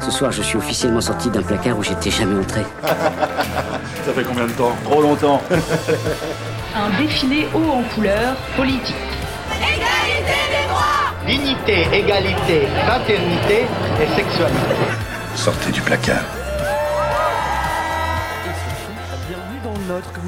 [0.00, 2.62] Ce soir, je suis officiellement sorti d'un placard où j'étais jamais entré.
[4.04, 5.40] Ça fait combien de temps Trop longtemps.
[6.76, 8.94] Un défilé haut en couleur politique.
[9.56, 13.66] Égalité des droits Dignité, égalité, fraternité
[14.02, 14.74] et sexualité.
[15.36, 16.43] Sortez du placard.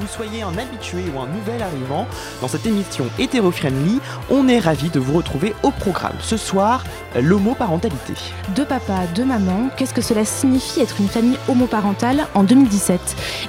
[0.07, 2.07] Soyez un habitué ou un nouvel arrivant.
[2.41, 3.99] Dans cette émission hétéro-friendly,
[4.29, 6.15] on est ravis de vous retrouver au programme.
[6.21, 6.83] Ce soir,
[7.15, 8.13] l'homoparentalité.
[8.55, 12.99] Deux papas, deux mamans, qu'est-ce que cela signifie être une famille homoparentale en 2017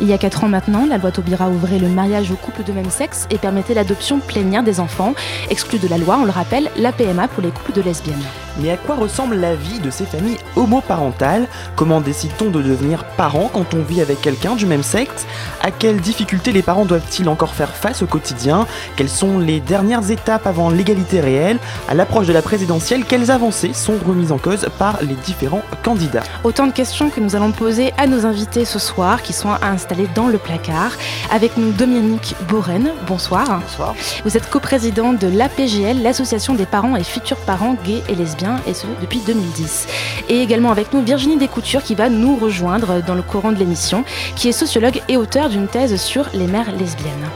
[0.01, 2.73] Il y a 4 ans maintenant, la loi Taubira ouvrait le mariage aux couples de
[2.73, 5.15] même sexe et permettait l'adoption plénière des enfants,
[5.51, 8.48] exclue de la loi, on le rappelle, la PMA pour les couples de lesbiennes.
[8.59, 13.51] Mais à quoi ressemble la vie de ces familles homoparentales Comment décide-t-on de devenir parent
[13.53, 15.27] quand on vit avec quelqu'un du même sexe?
[15.63, 18.67] À quelles difficultés les parents doivent-ils encore faire face au quotidien?
[18.97, 21.59] Quelles sont les dernières étapes avant l'égalité réelle?
[21.89, 26.25] À l'approche de la présidentielle, quelles avancées sont remises en cause par les différents candidats?
[26.45, 30.09] Autant de questions que nous allons poser à nos invités ce soir qui sont installés
[30.15, 30.93] dans le placard.
[31.31, 33.61] Avec nous Dominique Boren, bonsoir.
[33.61, 33.95] Bonsoir.
[34.25, 38.75] Vous êtes coprésident de l'APGL, l'association des parents et futurs parents gays et lesbiens, et
[38.75, 39.87] ce depuis 2010.
[40.29, 44.05] Et également avec nous Virginie Descoutures qui va nous rejoindre dans le courant de l'émission,
[44.37, 47.29] qui est sociologue et auteur d'une thèse sur les mères lesbiennes.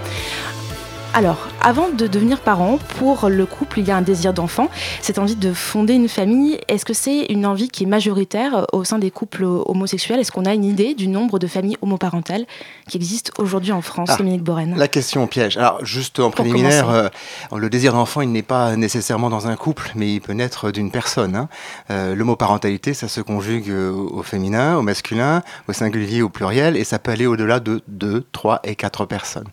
[1.15, 4.71] Alors, avant de devenir parent, pour le couple, il y a un désir d'enfant,
[5.03, 6.59] cette envie de fonder une famille.
[6.69, 10.21] Est-ce que c'est une envie qui est majoritaire au sein des couples homosexuels?
[10.21, 12.47] Est-ce qu'on a une idée du nombre de familles homoparentales
[12.89, 15.59] qui existent aujourd'hui en France, Ah, Dominique Borène La question piège.
[15.59, 17.09] Alors, juste en préliminaire, euh,
[17.55, 20.91] le désir d'enfant, il n'est pas nécessairement dans un couple, mais il peut naître d'une
[20.91, 21.37] personne.
[21.37, 21.49] Hein.
[21.91, 26.85] Euh, L'homoparentalité, ça se conjugue euh, au féminin, au masculin, au singulier, au pluriel, et
[26.85, 29.49] ça peut aller au-delà de deux, trois et quatre personnes.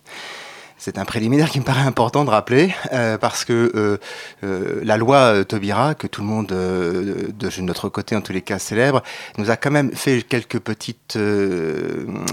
[0.80, 3.98] C'est un préliminaire qui me paraît important de rappeler euh, parce que euh,
[4.44, 8.58] euh, la loi Taubira, que tout le monde de notre côté en tous les cas
[8.58, 9.02] célèbre,
[9.36, 11.18] nous a quand même fait quelques petites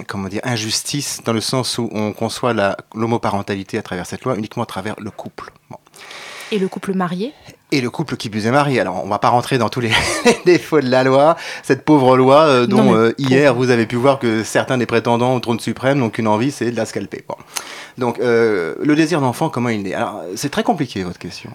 [0.07, 2.53] comment dire injustices dans le sens où on conçoit
[2.95, 5.51] l'homoparentalité à travers cette loi uniquement à travers le couple.
[6.53, 7.33] Et le couple marié?
[7.71, 8.79] Et le couple qui plus est marié.
[8.79, 9.91] Alors, on va pas rentrer dans tous les
[10.45, 14.19] défauts de la loi, cette pauvre loi euh, dont euh, hier vous avez pu voir
[14.19, 17.25] que certains des prétendants au trône suprême n'ont qu'une envie, c'est de la scalper.
[17.27, 17.35] Bon.
[17.97, 19.93] Donc, euh, le désir d'enfant, comment il naît?
[19.93, 21.51] Alors, c'est très compliqué votre question.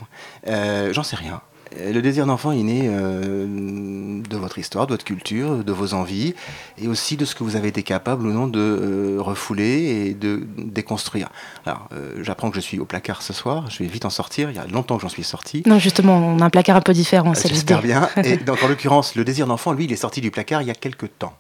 [0.49, 1.41] Euh, J'en sais rien.
[1.78, 6.34] Le désir d'enfant, il naît euh, de votre histoire, de votre culture, de vos envies,
[6.78, 10.15] et aussi de ce que vous avez été capable ou non de euh, refouler et
[10.15, 11.28] de déconstruire.
[11.66, 14.50] Alors, euh, j'apprends que je suis au placard ce soir, je vais vite en sortir,
[14.50, 15.62] il y a longtemps que j'en suis sorti.
[15.66, 18.09] Non, justement, on a un placard un peu différent, c'est Euh, J'espère bien.
[18.25, 20.71] Et donc, en l'occurrence, le désir d'enfant, lui, il est sorti du placard il y
[20.71, 21.34] a quelques temps.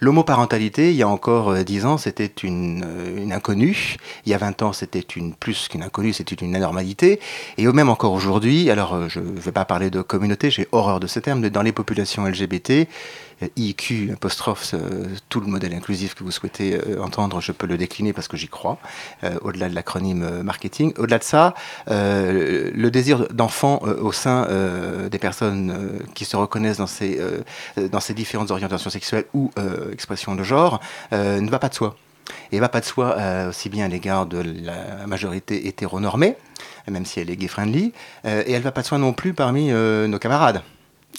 [0.00, 3.96] L'homoparentalité, il y a encore euh, 10 ans, c'était une, euh, une inconnue.
[4.26, 7.20] Il y a 20 ans, c'était une plus qu'une inconnue, c'était une anormalité.
[7.56, 10.68] Et au même encore aujourd'hui, alors euh, je ne vais pas parler de communauté, j'ai
[10.72, 12.84] horreur de ce terme, mais dans les populations LGBT, euh,
[13.56, 17.78] IQ, apostrophe, euh, tout le modèle inclusif que vous souhaitez euh, entendre, je peux le
[17.78, 18.78] décliner parce que j'y crois,
[19.24, 20.92] euh, au-delà de l'acronyme euh, marketing.
[20.98, 21.54] Au-delà de ça,
[21.90, 26.86] euh, le désir d'enfant euh, au sein euh, des personnes euh, qui se reconnaissent dans
[26.86, 27.42] ces, euh,
[28.14, 30.80] différentes orientations sexuelles ou euh, expressions de genre
[31.12, 31.96] euh, ne va pas de soi.
[32.52, 36.36] Et ne va pas de soi euh, aussi bien à l'égard de la majorité hétéronormée,
[36.88, 37.92] même si elle est gay-friendly,
[38.24, 40.62] euh, et elle ne va pas de soi non plus parmi euh, nos camarades.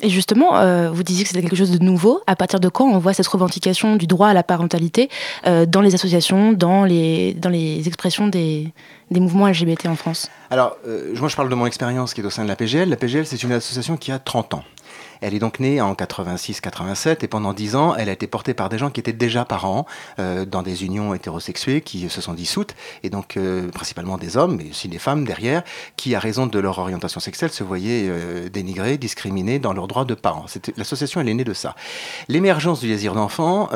[0.02, 2.22] Et justement, euh, vous disiez que c'était quelque chose de nouveau.
[2.26, 5.10] À partir de quand on voit cette revendication du droit à la parentalité
[5.46, 7.36] euh, dans les associations, dans les,
[7.86, 8.72] expressions des,
[9.12, 10.30] des mouvements LGBT en France?
[10.52, 12.90] Alors, euh, moi je parle de mon expérience qui est au sein de la PGL.
[12.90, 14.64] La PGL, c'est une association qui a 30 ans.
[15.22, 18.69] Elle est donc née en 86-87 et pendant 10 ans, elle a été portée par
[18.69, 19.85] des gens qui étaient déjà parents
[20.18, 24.56] euh, dans des unions hétérosexuées qui se sont dissoutes et donc euh, principalement des hommes,
[24.57, 25.63] mais aussi des femmes derrière,
[25.97, 30.06] qui à raison de leur orientation sexuelle se voyaient euh, dénigrés, discriminés dans leurs droits
[30.06, 30.46] de parents.
[30.78, 31.75] L'association, elle est née de ça.
[32.30, 33.69] L'émergence du désir d'enfant,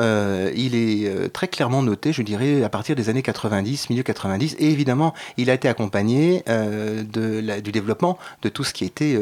[0.56, 4.70] il est très clairement noté, je dirais, à partir des années 90, milieu 90, et
[4.70, 9.18] évidemment, il a été accompagné du développement de tout ce qui était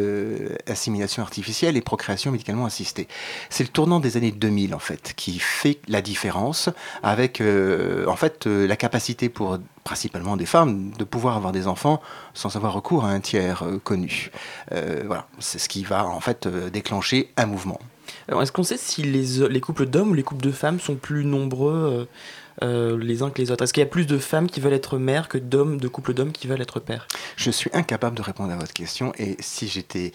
[0.67, 3.09] assimilation artificielle et procréation médicalement assistée.
[3.51, 6.69] C'est le tournant des années 2000 en fait qui fait la différence
[7.03, 11.67] avec euh, en fait euh, la capacité pour principalement des femmes de pouvoir avoir des
[11.67, 12.01] enfants
[12.35, 14.31] sans avoir recours à un tiers euh, connu.
[14.71, 17.79] Voilà, c'est ce qui va en fait déclencher un mouvement.
[18.29, 20.95] Alors, est-ce qu'on sait si les, les couples d'hommes ou les couples de femmes sont
[20.95, 22.07] plus nombreux
[22.63, 23.65] euh, les uns que les autres?
[23.65, 26.15] Est-ce qu'il y a plus de femmes qui veulent être mères que d'hommes, de couples
[26.15, 27.07] d'hommes qui veulent être pères?
[27.37, 30.13] Je suis incapable de répondre à votre question et si j'étais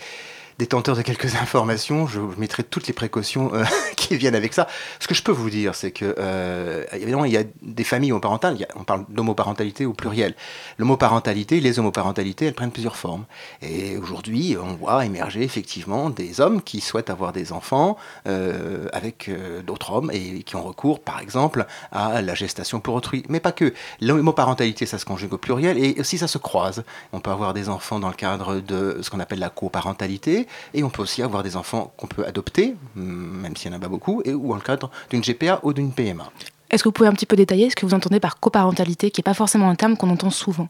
[0.59, 3.63] détenteur de quelques informations, je mettrai toutes les précautions euh,
[3.95, 4.67] qui viennent avec ça.
[4.99, 8.11] Ce que je peux vous dire, c'est que, euh, évidemment, il y a des familles
[8.11, 10.35] homoparentales, on parle d'homoparentalité au pluriel.
[10.77, 13.25] L'homoparentalité, les homoparentalités, elles prennent plusieurs formes.
[13.61, 19.29] Et aujourd'hui, on voit émerger effectivement des hommes qui souhaitent avoir des enfants euh, avec
[19.65, 23.23] d'autres hommes et qui ont recours, par exemple, à la gestation pour autrui.
[23.29, 23.73] Mais pas que.
[24.01, 26.83] L'homoparentalité, ça se conjugue au pluriel et aussi ça se croise.
[27.13, 30.83] On peut avoir des enfants dans le cadre de ce qu'on appelle la coparentalité et
[30.83, 33.89] on peut aussi avoir des enfants qu'on peut adopter, même s'il n'y en a pas
[33.89, 36.29] beaucoup, et, ou dans le cadre d'une GPA ou d'une PMA.
[36.69, 39.21] Est-ce que vous pouvez un petit peu détailler ce que vous entendez par coparentalité, qui
[39.21, 40.67] n'est pas forcément un terme qu'on entend souvent?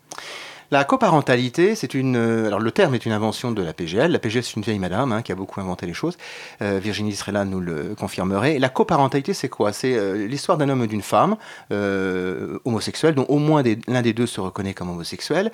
[0.69, 2.17] La coparentalité, c'est une.
[2.17, 4.11] Euh, alors le terme est une invention de la PGL.
[4.11, 6.17] La PGL, c'est une vieille madame hein, qui a beaucoup inventé les choses.
[6.61, 8.59] Euh, Virginie Strella nous le confirmerait.
[8.59, 9.71] La coparentalité, c'est quoi?
[9.71, 11.37] C'est euh, l'histoire d'un homme et d'une femme
[11.71, 15.51] euh, homosexuels, dont au moins l'un des deux se reconnaît comme homosexuel,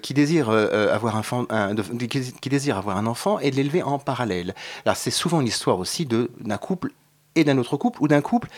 [0.00, 4.54] qui désire avoir un, qui désire avoir un enfant et de l'élever en parallèle.
[4.84, 6.92] Alors c'est souvent une histoire aussi d'un couple
[7.34, 8.48] et d'un autre couple ou d'un couple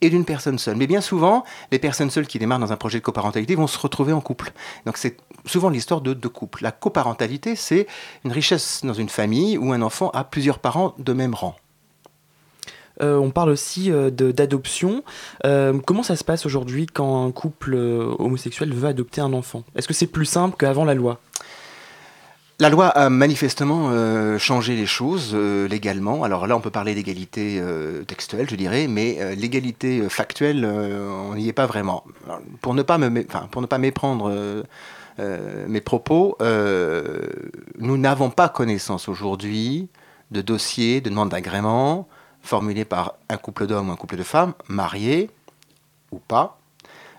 [0.00, 0.76] et d'une personne seule.
[0.76, 3.78] Mais bien souvent, les personnes seules qui démarrent dans un projet de coparentalité vont se
[3.78, 4.52] retrouver en couple.
[4.86, 5.16] Donc c'est
[5.46, 6.62] souvent l'histoire de deux couples.
[6.62, 7.86] La coparentalité, c'est
[8.24, 11.56] une richesse dans une famille où un enfant a plusieurs parents de même rang.
[13.02, 15.02] Euh, on parle aussi euh, d'adoption.
[15.46, 19.64] Euh, comment ça se passe aujourd'hui quand un couple homosexuel veut adopter un enfant?
[19.74, 21.18] Est-ce que c'est plus simple qu'avant la loi?
[22.60, 26.24] La loi a manifestement euh, changé les choses euh, légalement.
[26.24, 31.48] Alors là, on peut parler d'égalité euh, textuelle, je dirais, mais l'égalité factuelle, on n'y
[31.48, 32.04] est pas vraiment.
[32.60, 34.30] pour, ne pas me, pour ne pas méprendre
[35.68, 36.36] mes propos,
[37.78, 39.88] nous n'avons pas connaissance aujourd'hui
[40.30, 42.08] de dossiers de demande d'agrément
[42.42, 45.30] formulés par un couple d'hommes ou un couple de femmes, mariés
[46.12, 46.59] ou pas,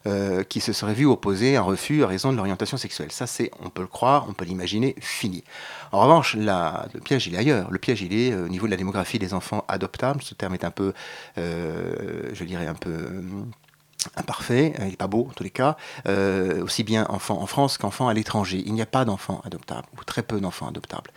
[0.08, 3.12] euh, qui se serait vu opposer un refus à raison de l'orientation sexuelle.
[3.12, 5.44] Ça, c'est, on peut le croire, on peut l'imaginer, fini.
[5.92, 7.70] En revanche, le piège, il est ailleurs.
[7.70, 10.22] Le piège, il est euh, au niveau de la démographie des enfants adoptables.
[10.24, 10.94] Ce terme est un peu,
[11.38, 13.22] euh, je dirais, un peu
[14.16, 15.78] imparfait, il n'est pas beau en tous les cas,
[16.64, 18.64] aussi bien enfants en France qu'enfants à l'étranger.
[18.66, 21.12] Il n'y a pas d'enfants adoptables, ou très peu d'enfants adoptables.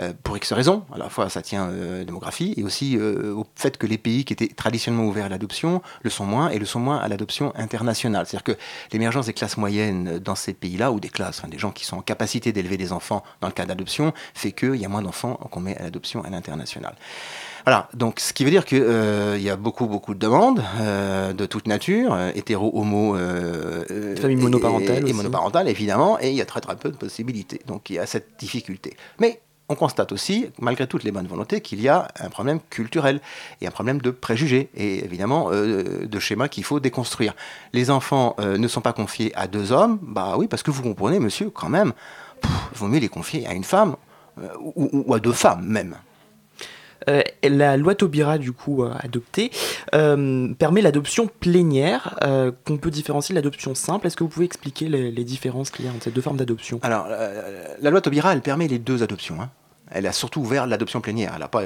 [0.00, 2.98] Euh, pour X raisons, à la fois ça tient euh, à la démographie, et aussi
[2.98, 6.58] au fait que les pays qui étaient traditionnellement ouverts à l'adoption le sont moins, et
[6.58, 8.26] le sont moins à l'adoption internationale.
[8.26, 8.60] C'est-à-dire que
[8.92, 11.98] l'émergence des classes moyennes dans ces pays-là, ou des classes, enfin, des gens qui sont
[11.98, 15.34] en capacité d'élever des enfants dans le cas d'adoption, fait qu'il y a moins d'enfants
[15.50, 16.94] qu'on met à l'adoption à l'international.
[17.64, 21.32] Voilà, donc ce qui veut dire qu'il euh, y a beaucoup, beaucoup de demandes euh,
[21.32, 23.16] de toute nature, euh, hétéro, homo,
[24.20, 27.60] famille monoparentale, et, monoparentale évidemment, et il y a très très peu de possibilités.
[27.66, 28.96] Donc il y a cette difficulté.
[29.18, 33.20] Mais on constate aussi, malgré toutes les bonnes volontés, qu'il y a un problème culturel
[33.60, 37.34] et un problème de préjugés et évidemment de schémas qu'il faut déconstruire.
[37.72, 41.20] Les enfants ne sont pas confiés à deux hommes, bah oui, parce que vous comprenez,
[41.20, 41.92] monsieur, quand même,
[42.44, 43.96] il vaut mieux les confier à une femme
[44.74, 45.96] ou à deux femmes même.
[47.08, 49.50] Euh, la loi Taubira, du coup, euh, adoptée,
[49.94, 52.18] euh, permet l'adoption plénière,
[52.64, 54.06] qu'on peut différencier de l'adoption simple.
[54.06, 56.80] Est-ce que vous pouvez expliquer les, différences qu'il y a entre ces deux formes d'adoption?
[56.82, 59.40] Alors, la loi Taubira, elle permet les deux adoptions.
[59.40, 59.50] Hein.
[59.90, 61.32] Elle a surtout ouvert l'adoption plénière.
[61.34, 61.62] Elle n'a pas,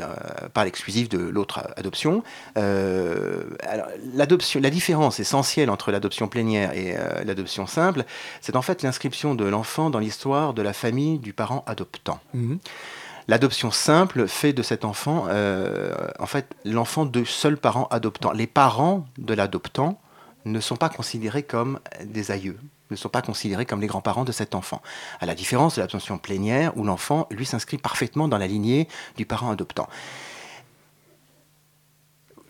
[0.52, 2.22] pas l'exclusif de l'autre adoption.
[4.14, 8.04] l'adoption, la différence essentielle entre l'adoption plénière et l'adoption simple,
[8.40, 12.20] c'est en fait l'inscription de l'enfant dans l'histoire de la famille du parent adoptant.
[12.32, 12.56] Mmh.
[13.26, 18.32] L'adoption simple fait de cet enfant, euh, en fait, l'enfant de seuls parents adoptants.
[18.32, 19.98] Les parents de l'adoptant
[20.44, 22.58] ne sont pas considérés comme des aïeux,
[22.94, 24.80] ne sont pas considérés comme les grands-parents de cet enfant.
[25.20, 29.26] À la différence de l'adoption plénière, où l'enfant, lui, s'inscrit parfaitement dans la lignée du
[29.26, 29.88] parent adoptant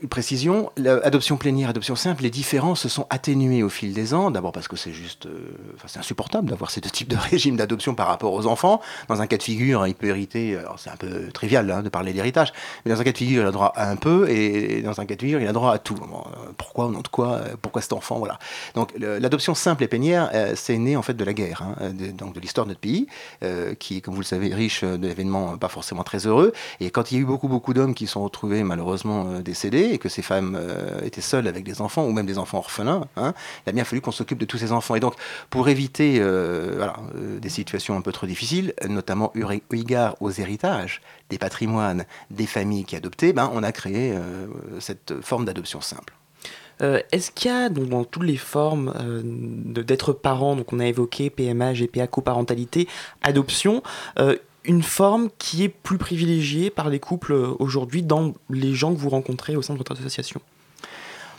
[0.08, 4.30] précision, l'adoption plénière, adoption simple, les différences se sont atténuées au fil des ans.
[4.30, 5.56] D'abord parce que c'est juste, euh,
[5.86, 8.80] c'est insupportable d'avoir ces deux types de régimes d'adoption par rapport aux enfants.
[9.08, 11.88] Dans un cas de figure, il peut hériter, alors c'est un peu trivial hein, de
[11.88, 12.52] parler d'héritage,
[12.84, 15.06] mais dans un cas de figure, il a droit à un peu, et dans un
[15.06, 15.94] cas de figure, il a droit à tout.
[15.94, 18.38] Euh, pourquoi, au nom de quoi, euh, pourquoi cet enfant, voilà.
[18.74, 22.34] Donc l'adoption simple et plénière, c'est né en fait de la guerre, hein, de, donc
[22.34, 23.06] de l'histoire de notre pays,
[23.78, 26.52] qui est, comme vous le savez, riche d'événements pas forcément très heureux.
[26.80, 30.08] Et quand il y a eu beaucoup, beaucoup d'hommes qui sont retrouvés malheureusement décédés, que
[30.08, 33.34] ces femmes euh, étaient seules avec des enfants, ou même des enfants orphelins, hein,
[33.66, 34.94] il a bien fallu qu'on s'occupe de tous ces enfants.
[34.94, 35.14] Et donc,
[35.50, 41.00] pour éviter euh, euh, des situations un peu trop difficiles, notamment eu égard aux héritages,
[41.30, 44.14] des patrimoines, des familles qui adoptaient, ben, on a créé
[44.80, 46.14] cette forme d'adoption simple.
[46.80, 48.92] Est-ce qu'il y a dans toutes les formes
[49.64, 52.88] d'être parent, donc on a évoqué PMA, GPA, coparentalité,
[53.22, 53.82] adoption,
[54.64, 59.10] une forme qui est plus privilégiée par les couples aujourd'hui dans les gens que vous
[59.10, 60.40] rencontrez au sein de votre association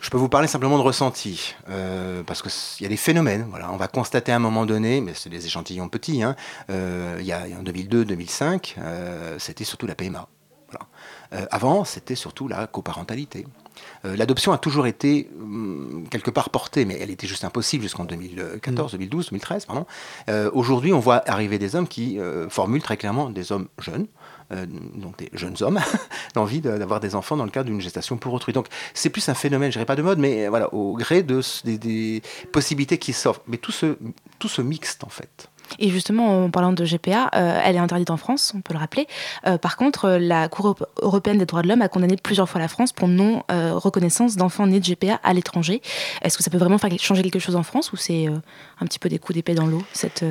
[0.01, 3.47] Je peux vous parler simplement de ressenti, euh, parce qu'il y a des phénomènes.
[3.71, 6.21] On va constater à un moment donné, mais c'est des échantillons petits.
[6.23, 6.35] Hein,
[6.69, 10.27] euh, il y a en 2002-2005, euh, c'était surtout la PMA.
[11.51, 13.45] Avant, c'était surtout la coparentalité.
[14.03, 18.91] L'adoption a toujours été hum, quelque part portée, mais elle était juste impossible jusqu'en 2014,
[18.91, 19.65] 2012, 2013.
[19.65, 19.85] Pardon.
[20.53, 24.07] Aujourd'hui, on voit arriver des hommes qui formulent très clairement des hommes jeunes,
[24.51, 25.79] euh, donc des jeunes hommes,
[26.35, 28.53] l'envie d'avoir des enfants dans le cadre d'une gestation pour autrui.
[28.53, 31.41] Donc c'est plus un phénomène, je dirais pas de mode, mais voilà, au gré de,
[31.63, 33.41] des, possibilités qui s'offrent.
[33.47, 33.97] Mais tout se,
[34.37, 35.49] tout se mixte en fait.
[35.79, 38.79] Et justement, en parlant de GPA, euh, elle est interdite en France, on peut le
[38.79, 39.07] rappeler.
[39.45, 42.67] Euh, par contre, la Cour européenne des droits de l'homme a condamné plusieurs fois la
[42.67, 45.81] France pour non-reconnaissance d'enfants nés de GPA à l'étranger.
[46.21, 48.37] Est-ce que ça peut vraiment faire changer quelque chose en France ou c'est euh,
[48.79, 50.23] un petit peu des coups d'épée dans l'eau, cette,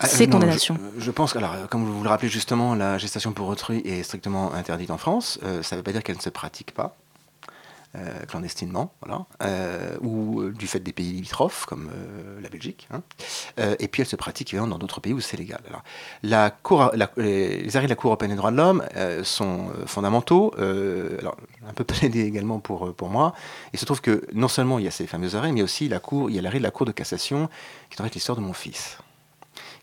[0.00, 3.32] ah, ces condamnations je, je, pense que, alors, comme vous le rappelez justement, la gestation
[3.32, 5.38] pour autrui est strictement interdite en France.
[5.62, 6.96] ça ne veut pas dire qu'elle ne se pratique pas.
[7.96, 11.90] Euh, clandestinement, voilà, euh, ou euh, du fait des pays limitrophes comme
[12.40, 12.86] la Belgique.
[12.92, 13.02] Hein.
[13.80, 15.60] et puis elle se pratique évidemment dans d'autres pays où c'est légal.
[16.22, 18.84] La cour, les arrêts de la Cour européenne des droits de l'homme
[19.24, 21.36] sont fondamentaux, alors,
[21.68, 23.34] un peu plaidé également pour, pour moi.
[23.72, 25.98] Il se trouve que non seulement il y a ces fameux arrêts, mais aussi la
[25.98, 27.48] cour, il y a l'arrêt de la Cour de cassation
[27.90, 28.98] qui est l'histoire de mon fils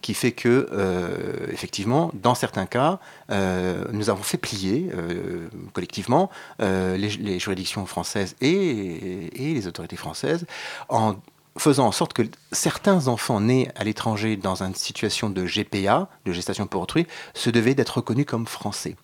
[0.01, 2.99] qui fait que, euh, effectivement, dans certains cas,
[3.31, 10.45] euh, nous avons fait plier euh, collectivement les, juridictions françaises et, les autorités françaises
[10.89, 11.15] en
[11.57, 16.31] faisant en sorte que certains enfants nés à l'étranger dans une situation de GPA, de
[16.31, 18.95] gestation pour autrui, se devaient d'être reconnus comme français.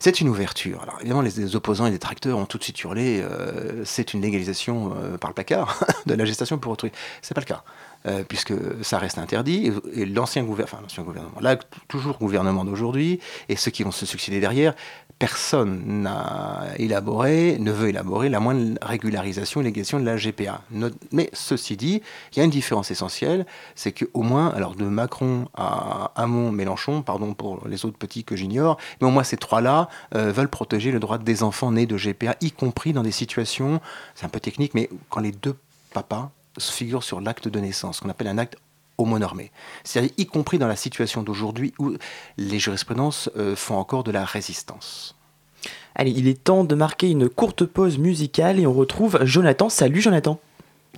[0.00, 0.82] C'est une ouverture.
[0.82, 3.24] Alors évidemment, les, opposants et les tracteurs ont tout de suite hurlé
[3.84, 6.90] c'est une légalisation par le placard de la gestation pour autrui.
[7.22, 7.62] C'est pas le cas.
[8.06, 9.72] Euh, puisque ça reste interdit.
[9.94, 11.56] Et, l'ancien gouvernement, enfin gouvernement, là
[11.88, 13.18] toujours gouvernement d'aujourd'hui,
[13.48, 14.74] et ceux qui vont se succéder derrière,
[15.18, 20.60] personne n'a élaboré, ne veut élaborer la moindre régularisation et légalisation de la GPA.
[21.12, 25.48] Mais ceci dit, il y a une différence essentielle, c'est qu'au moins, alors de Macron
[25.54, 29.88] à Hamon, Mélenchon, pardon pour les autres petits que j'ignore, mais au moins ces trois-là
[30.14, 33.80] euh, veulent protéger le droit des enfants nés de GPA, y compris dans des situations,
[34.14, 35.56] c'est un peu technique, mais quand les deux
[35.94, 38.56] papas figure sur l'acte de naissance, qu'on appelle un acte
[38.98, 39.50] homonormé.
[39.82, 41.94] C'est-à-dire y compris dans la situation d'aujourd'hui où
[42.36, 45.16] les jurisprudences euh, font encore de la résistance.
[45.94, 49.68] Allez, il est temps de marquer une courte pause musicale et on retrouve Jonathan.
[49.68, 50.38] Salut Jonathan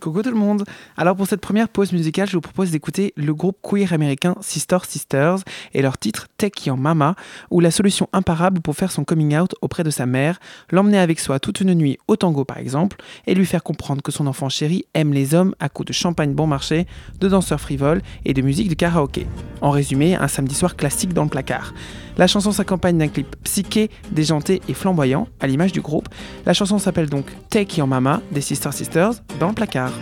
[0.00, 0.64] Coucou tout le monde
[0.96, 4.78] Alors pour cette première pause musicale, je vous propose d'écouter le groupe queer américain Sister
[4.86, 5.38] Sisters
[5.72, 7.14] et leur titre Take Your Mama,
[7.50, 10.38] ou la solution imparable pour faire son coming out auprès de sa mère,
[10.70, 14.12] l'emmener avec soi toute une nuit au tango par exemple, et lui faire comprendre que
[14.12, 16.86] son enfant chéri aime les hommes à coups de champagne bon marché,
[17.18, 19.26] de danseurs frivoles et de musique de karaoké.
[19.62, 21.72] En résumé, un samedi soir classique dans le placard.
[22.16, 26.08] La chanson s'accompagne d'un clip psyché, déjanté et flamboyant, à l'image du groupe.
[26.46, 29.92] La chanson s'appelle donc Take Your Mama des Sister Sisters dans le placard.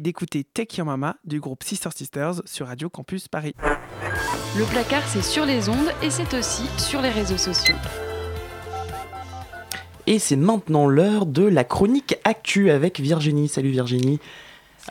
[0.00, 3.54] D'écouter Take Your Mama du groupe Sister Sisters sur Radio Campus Paris.
[4.58, 7.76] Le placard, c'est sur les ondes et c'est aussi sur les réseaux sociaux.
[10.06, 13.48] Et c'est maintenant l'heure de la chronique Actu avec Virginie.
[13.48, 14.18] Salut Virginie.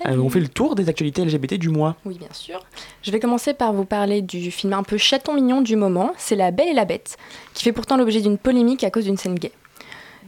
[0.05, 1.95] Euh, on fait le tour des actualités LGBT du mois.
[2.05, 2.65] Oui, bien sûr.
[3.01, 6.35] Je vais commencer par vous parler du film un peu chaton mignon du moment, c'est
[6.35, 7.17] La Belle et la Bête,
[7.53, 9.51] qui fait pourtant l'objet d'une polémique à cause d'une scène gay.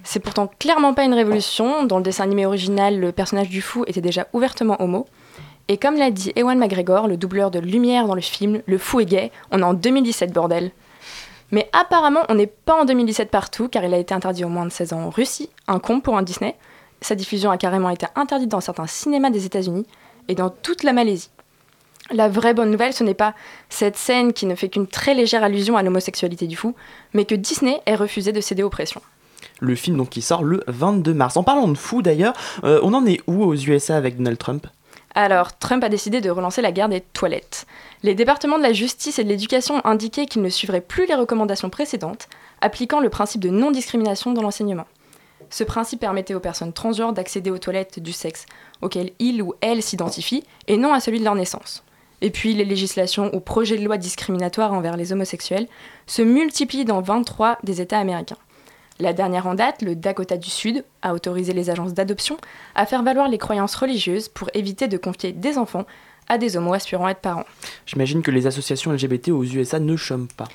[0.04, 1.84] C'est pourtant clairement pas une révolution.
[1.84, 5.08] Dans le dessin animé original, le personnage du fou était déjà ouvertement homo.
[5.68, 9.00] Et comme l'a dit Ewan McGregor, le doubleur de Lumière dans le film, le fou
[9.00, 10.72] est gay, on est en 2017 bordel.
[11.52, 14.66] Mais apparemment, on n'est pas en 2017 partout, car il a été interdit au moins
[14.66, 16.56] de 16 ans en Russie, un con pour un Disney.
[17.02, 19.86] Sa diffusion a carrément été interdite dans certains cinémas des États-Unis
[20.28, 21.30] et dans toute la Malaisie.
[22.10, 23.34] La vraie bonne nouvelle, ce n'est pas
[23.70, 26.76] cette scène qui ne fait qu'une très légère allusion à l'homosexualité du fou,
[27.14, 29.02] mais que Disney ait refusé de céder aux pressions
[29.60, 31.38] le film donc, qui sort le 22 mars.
[31.38, 32.34] En parlant de fou d'ailleurs,
[32.64, 34.68] euh, on en est où aux USA avec Donald Trump?
[35.14, 37.66] Alors, Trump a décidé de relancer la guerre des toilettes.
[38.02, 41.70] Les départements de la justice et de l'éducation indiqué qu'ils ne suivraient plus les recommandations
[41.70, 42.30] précédentes,
[42.62, 44.86] appliquant le principe de non-discrimination dans l'enseignement.
[45.50, 48.46] Ce principe permettait aux personnes transgenres d'accéder aux toilettes du sexe
[48.82, 51.84] auquel ils ou elles s'identifient et non à celui de leur naissance.
[52.22, 55.68] Et puis, les législations ou projets de loi discriminatoires envers les homosexuels
[56.08, 58.38] se multiplient dans 23 des États américains.
[59.02, 62.38] La dernière en date, le Dakota du Sud, a autorisé les agences d'adoption
[62.76, 65.88] à faire valoir les croyances religieuses pour éviter de confier des enfants
[66.28, 67.46] à des homos aspirant à être parents.
[67.88, 70.48] J'imagine que les associations LGBT aux USA ne chôment pas.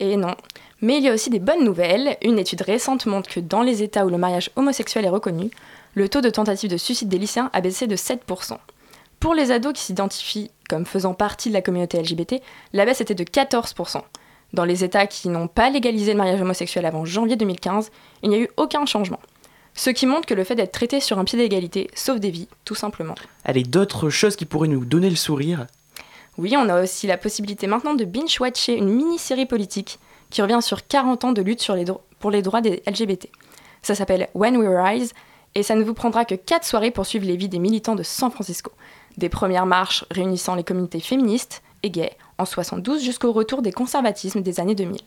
[0.00, 0.34] Et non.
[0.82, 2.18] Mais il y a aussi des bonnes nouvelles.
[2.20, 5.48] Une étude récente montre que dans les États où le mariage homosexuel est reconnu,
[5.94, 8.58] le taux de tentative de suicide des lycéens a baissé de 7%.
[9.18, 12.42] Pour les ados qui s'identifient comme faisant partie de la communauté LGBT,
[12.74, 14.02] la baisse était de 14%.
[14.54, 17.90] Dans les États qui n'ont pas légalisé le mariage homosexuel avant janvier 2015,
[18.22, 19.18] il n'y a eu aucun changement.
[19.74, 22.46] Ce qui montre que le fait d'être traité sur un pied d'égalité sauve des vies,
[22.64, 23.16] tout simplement.
[23.44, 25.66] Allez, d'autres choses qui pourraient nous donner le sourire?
[26.38, 29.98] Oui, on a aussi la possibilité maintenant de binge-watcher une mini-série politique
[30.30, 31.68] qui revient sur 40 ans de lutte
[32.20, 33.26] pour les droits des LGBT.
[33.82, 35.14] Ça s'appelle When We Rise
[35.56, 38.04] et ça ne vous prendra que 4 soirées pour suivre les vies des militants de
[38.04, 38.70] San Francisco.
[39.16, 44.42] Des premières marches réunissant les communautés féministes et gays en 72 jusqu'au retour des conservatismes
[44.42, 45.00] des années 2000.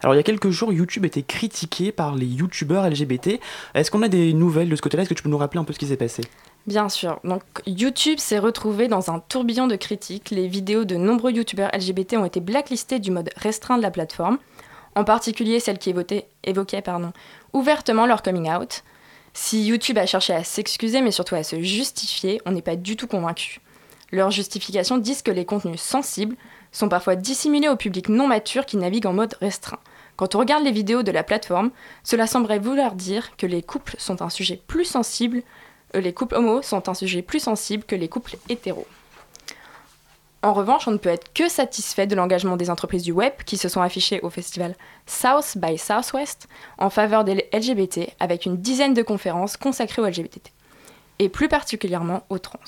[0.00, 3.40] Alors il y a quelques jours, YouTube était critiqué par les youtubeurs LGBT.
[3.74, 5.02] Est-ce qu'on a des nouvelles de ce côté-là?
[5.02, 6.22] Est-ce que tu peux nous rappeler un peu ce qui s'est passé?
[6.66, 7.18] Bien sûr.
[7.24, 10.30] Donc YouTube s'est retrouvé dans un tourbillon de critiques.
[10.30, 14.38] Les vidéos de nombreux youtubeurs LGBT ont été blacklistées du mode restreint de la plateforme,
[14.94, 15.90] en particulier celles qui
[16.44, 17.12] évoquaient pardon,
[17.52, 18.84] ouvertement leur coming out.
[19.34, 22.96] Si YouTube a cherché à s'excuser mais surtout à se justifier, on n'est pas du
[22.96, 23.60] tout convaincu.
[24.12, 26.36] Leurs justifications disent que les contenus sensibles
[26.72, 29.78] sont parfois dissimulés au public non mature qui navigue en mode restreint.
[30.16, 31.70] Quand on regarde les vidéos de la plateforme,
[32.02, 35.42] cela semblerait vouloir dire que les couples sont un sujet plus sensible,
[35.94, 38.86] euh, les couples homos sont un sujet plus sensible que les couples hétéros.
[40.44, 43.56] En revanche, on ne peut être que satisfait de l'engagement des entreprises du web qui
[43.56, 44.74] se sont affichées au festival
[45.06, 50.50] South by Southwest en faveur des LGBT avec une dizaine de conférences consacrées aux LGBT
[51.20, 52.58] et plus particulièrement aux trans.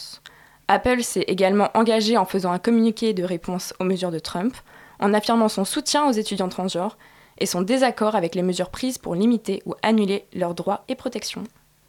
[0.69, 4.55] Apple s'est également engagé en faisant un communiqué de réponse aux mesures de Trump,
[5.01, 6.97] en affirmant son soutien aux étudiants transgenres
[7.39, 11.45] et son désaccord avec les mesures prises pour limiter ou annuler leurs droits et protections.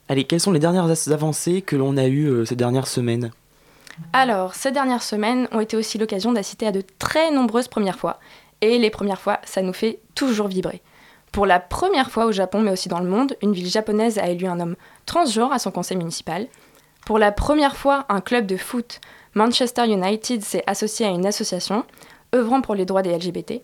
[0.09, 3.31] Allez, quelles sont les dernières avancées que l'on a eues euh, ces dernières semaines?
[4.13, 8.19] Alors, ces dernières semaines ont été aussi l'occasion d'assister à de très nombreuses premières fois.
[8.61, 10.81] Et les premières fois, ça nous fait toujours vibrer.
[11.31, 14.29] Pour la première fois au Japon, mais aussi dans le monde, une ville japonaise a
[14.29, 16.47] élu un homme transgenre à son conseil municipal.
[17.05, 18.99] Pour la première fois, un club de foot,
[19.35, 21.85] Manchester United, s'est associé à une association
[22.33, 23.61] œuvrant pour les droits des LGBT.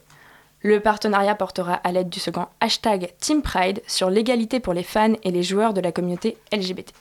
[0.61, 5.15] Le partenariat portera à l'aide du second hashtag Team Pride sur l'égalité pour les fans
[5.23, 6.93] et les joueurs de la communauté LGBT.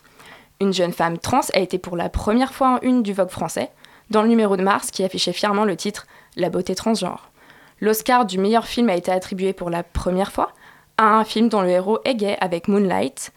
[0.61, 3.71] Une jeune femme trans a été pour la première fois en une du Vogue français,
[4.09, 7.31] dans le numéro de mars qui affichait fièrement le titre La beauté transgenre.
[7.83, 10.53] L'Oscar du meilleur film a été attribué pour la première fois
[10.97, 13.31] à un film dont le héros est gay avec Moonlight,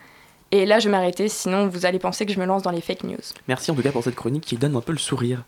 [0.53, 2.79] et là, je vais m'arrêter, sinon vous allez penser que je me lance dans les
[2.79, 3.17] fake news.
[3.47, 5.43] Merci en tout cas pour cette chronique qui donne un peu le sourire.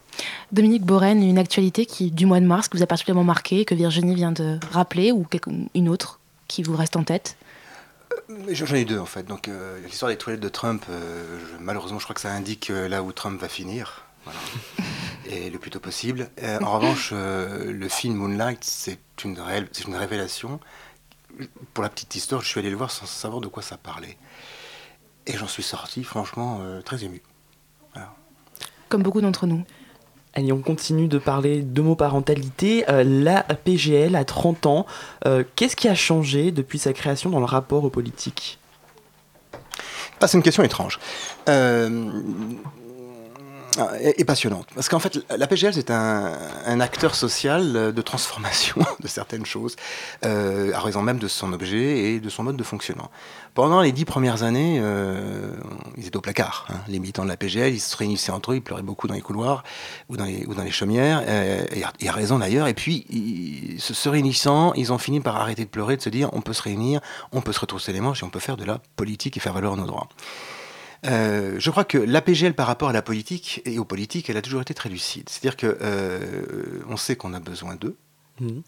[0.52, 3.76] Dominique Borène, une actualité qui, du mois de mars que vous a particulièrement marqué, que
[3.76, 5.28] Virginie vient de rappeler, ou
[5.76, 7.38] une autre qui vous reste en tête?
[8.32, 9.28] Euh, J'en ai deux en fait.
[9.28, 13.04] Donc euh, l'histoire des toilettes de Trump, euh, malheureusement, je crois que ça indique là
[13.04, 14.06] où Trump va finir.
[15.30, 16.32] Et le plus tôt possible.
[16.62, 19.38] en revanche, le film Moonlight, c'est une,
[19.88, 20.60] une révélation.
[21.74, 24.18] Pour la petite histoire, je suis allé le voir sans savoir de quoi ça parlait.
[25.28, 27.22] Et j'en suis sorti, franchement, euh, très ému.
[28.88, 29.64] Comme beaucoup d'entre nous.
[30.36, 32.88] Allez, on continue de parler d'homoparentalité.
[32.90, 34.86] Euh, la PGL a 30 ans.
[35.26, 38.60] Euh, qu'est-ce qui a changé depuis sa création dans le rapport aux politiques?
[40.22, 41.00] Ah, C'est une question étrange.
[43.78, 44.68] Ah, et, passionnante.
[44.74, 49.76] Parce qu'en fait, la PGL, c'est un, acteur social de transformation de certaines choses,
[50.26, 53.10] euh, à raison même de son objet et de son mode de fonctionnement.
[53.54, 55.52] Pendant les dix premières années, euh,
[55.98, 56.68] ils étaient au placard.
[56.70, 59.14] Hein, les militants de la PGL, ils se réunissaient entre eux, ils pleuraient beaucoup dans
[59.14, 59.64] les couloirs
[60.10, 61.66] ou dans les, ou dans les chaumières, euh,
[62.00, 62.68] et, à raison d'ailleurs.
[62.68, 66.42] Et puis, se, réunissant, ils ont fini par arrêter de pleurer, de se dire on
[66.42, 68.80] peut se réunir, on peut se retrousser les manches et on peut faire de la
[68.96, 70.08] politique et faire valoir nos droits.
[71.06, 74.42] Euh, je crois que l'APGL par rapport à la politique et aux politiques, elle a
[74.42, 75.30] toujours été très lucide.
[75.30, 77.96] C'est-à-dire que euh, on sait qu'on a besoin d'eux
[78.40, 78.64] mhm.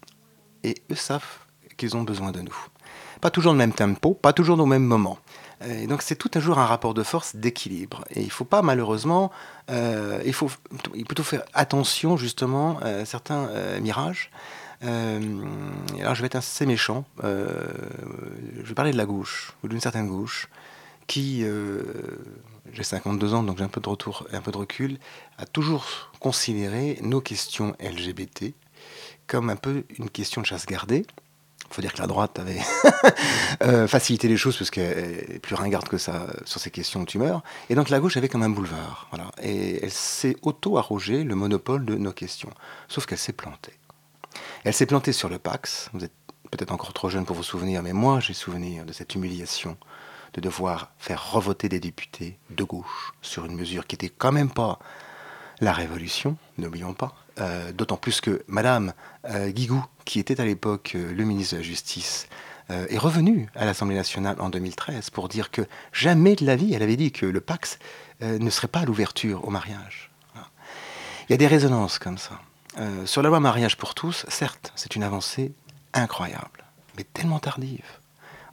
[0.64, 1.26] et eux savent
[1.76, 2.56] qu'ils ont besoin de nous.
[3.20, 5.18] Pas toujours le même tempo, pas toujours au même moment.
[5.68, 8.04] Et donc c'est tout un jour un rapport de force d'équilibre.
[8.10, 9.32] Et il ne faut pas malheureusement,
[9.70, 10.50] euh, il faut
[10.92, 13.48] plutôt faire attention justement à certains
[13.80, 14.30] mirages.
[14.82, 17.04] alors je vais être assez méchant.
[17.24, 20.48] je vais parler de la gauche ou d'une certaine gauche
[21.08, 21.82] qui, euh,
[22.72, 24.98] j'ai 52 ans, donc j'ai un peu de retour, un peu de recul,
[25.38, 28.54] a toujours considéré nos questions LGBT
[29.26, 31.04] comme un peu une question de chasse gardée.
[31.70, 32.60] Il faut dire que la droite avait
[33.62, 37.04] euh, facilité les choses parce qu'elle est plus ringarde que ça sur ces questions de
[37.04, 37.42] tumeur.
[37.68, 39.06] Et donc la gauche avait comme un boulevard.
[39.10, 39.30] Voilà.
[39.42, 42.50] Et elle s'est auto-arrogé le monopole de nos questions.
[42.88, 43.74] Sauf qu'elle s'est plantée.
[44.64, 45.90] Elle s'est plantée sur le Pax.
[45.92, 46.12] Vous êtes
[46.50, 49.76] peut-être encore trop jeune pour vous souvenir, mais moi j'ai souvenir de cette humiliation
[50.34, 54.50] de devoir faire revoter des députés de gauche sur une mesure qui n'était quand même
[54.50, 54.78] pas
[55.60, 57.14] la révolution, n'oublions pas.
[57.40, 58.92] Euh, d'autant plus que Madame
[59.26, 62.28] euh, Guigou, qui était à l'époque euh, le ministre de la Justice,
[62.70, 66.82] est revenue à l'Assemblée nationale en 2013 pour dire que jamais de la vie, elle
[66.82, 67.78] avait dit que le Pax
[68.20, 70.10] ne serait pas l'ouverture au mariage.
[70.36, 72.38] Il y a des résonances comme ça.
[73.06, 75.54] sur la loi mariage pour tous, certes, c'est une avancée
[75.94, 76.66] incroyable,
[76.98, 77.86] mais tellement tardive.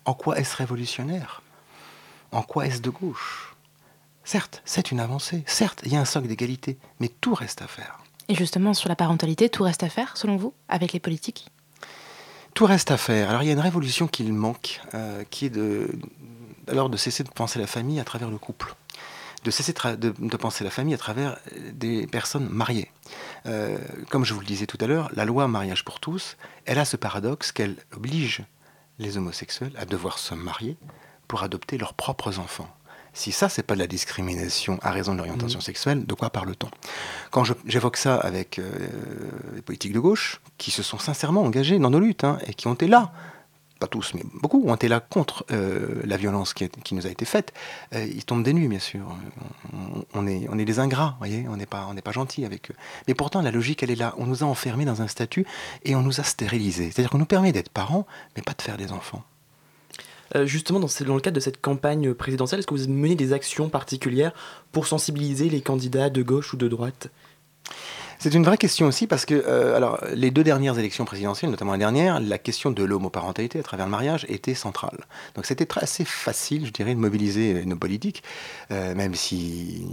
[0.05, 1.41] En quoi est-ce révolutionnaire?
[2.35, 3.55] En quoi est-ce de gauche?
[4.23, 7.67] Certes, c'est une avancée, certes, il y a un socle d'égalité, mais tout reste à
[7.67, 7.99] faire.
[8.27, 11.47] Et justement, sur la parentalité, tout reste à faire, selon vous, avec les politiques?
[12.55, 13.29] Tout reste à faire.
[13.29, 15.89] Alors, il y a une révolution qu'il manque, euh, qui est de,
[16.67, 18.75] alors, de cesser de penser la famille à travers le couple
[19.45, 21.37] de cesser de, penser la famille à travers
[21.71, 22.91] des personnes mariées.
[23.45, 23.77] Euh,
[24.09, 26.85] comme je vous le disais tout à l'heure, la loi mariage pour tous, elle a
[26.85, 28.41] ce paradoxe qu'elle oblige
[28.97, 30.77] les homosexuels à devoir se marier
[31.27, 32.69] pour adopter leurs propres enfants.
[33.15, 35.61] Si ça, c'est pas de la discrimination à raison de l'orientation mmh.
[35.61, 36.69] sexuelle, de quoi parle-t-on?
[37.31, 38.69] Quand j'évoque ça avec euh,
[39.55, 42.67] les politiques de gauche, qui se sont sincèrement engagés dans nos luttes, hein, et qui
[42.67, 43.13] ont été là,
[43.79, 47.23] pas tous, mais beaucoup, ont été là contre euh, la violence qui, nous a été
[47.23, 47.53] faite,
[47.93, 49.05] euh, ils tombent des nuits, bien sûr.
[50.13, 52.75] On, est, on est des ingrats, voyez, on n'est pas, on pas gentils avec eux.
[53.07, 54.13] Mais pourtant, la logique, elle est là.
[54.17, 55.45] On nous a enfermés dans un statut
[55.83, 56.91] et on nous a stérilisés.
[56.91, 59.23] C'est-à-dire qu'on nous permet d'être parents, mais pas de faire des enfants.
[60.35, 63.69] Euh, justement, dans, le cadre de cette campagne présidentielle, est-ce que vous menez des actions
[63.69, 64.33] particulières
[64.71, 67.09] pour sensibiliser les candidats de gauche ou de droite?
[68.19, 71.73] C'est une vraie question aussi parce que euh, alors, les deux dernières élections présidentielles, notamment
[71.73, 75.05] la dernière, la question de l'homoparentalité à travers le mariage était centrale.
[75.35, 78.23] Donc c'était assez facile, je dirais, de mobiliser nos politiques,
[78.71, 79.85] euh, même si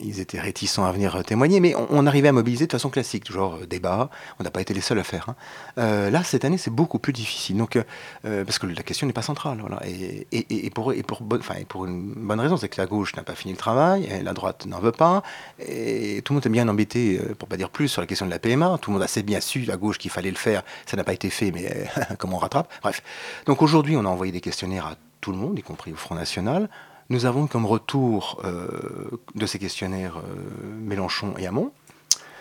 [0.00, 3.56] ils étaient réticents à venir témoigner, mais on, arrivait à mobiliser de façon classique, genre
[3.56, 5.28] euh, débat, on n'a pas été les seuls à faire.
[5.28, 5.36] Hein.
[5.78, 9.12] Euh, là, cette année, c'est beaucoup plus difficile, donc, euh, parce que la question n'est
[9.12, 9.62] pas centrale.
[9.84, 14.32] Et, pour, une bonne raison, c'est que la gauche n'a pas fini le travail, la
[14.32, 15.22] droite n'en veut pas,
[15.58, 18.30] et tout le monde est bien embêté, pour pas dire plus, sur la question de
[18.30, 18.78] la PMA.
[18.80, 21.04] Tout le monde a assez bien su, la gauche, qu'il fallait le faire, ça n'a
[21.04, 21.86] pas été fait, mais
[22.18, 23.02] comment on rattrape Bref.
[23.46, 26.14] Donc aujourd'hui, on a envoyé des questionnaires à tout le monde, y compris au Front
[26.14, 26.68] National.
[27.12, 31.70] Nous avons comme retour euh, de ces questionnaires euh, Mélenchon et Hamon.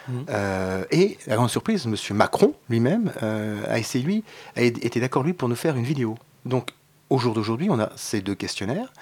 [0.08, 0.14] Mmh.
[0.30, 1.96] Euh, et la grande surprise, M.
[2.16, 3.12] Macron lui-même
[3.68, 4.24] a essayé, lui,
[4.56, 6.18] a été d'accord, lui, pour nous faire une vidéo.
[6.46, 6.72] Donc,
[7.10, 8.94] au jour d'aujourd'hui, on a ces deux questionnaires,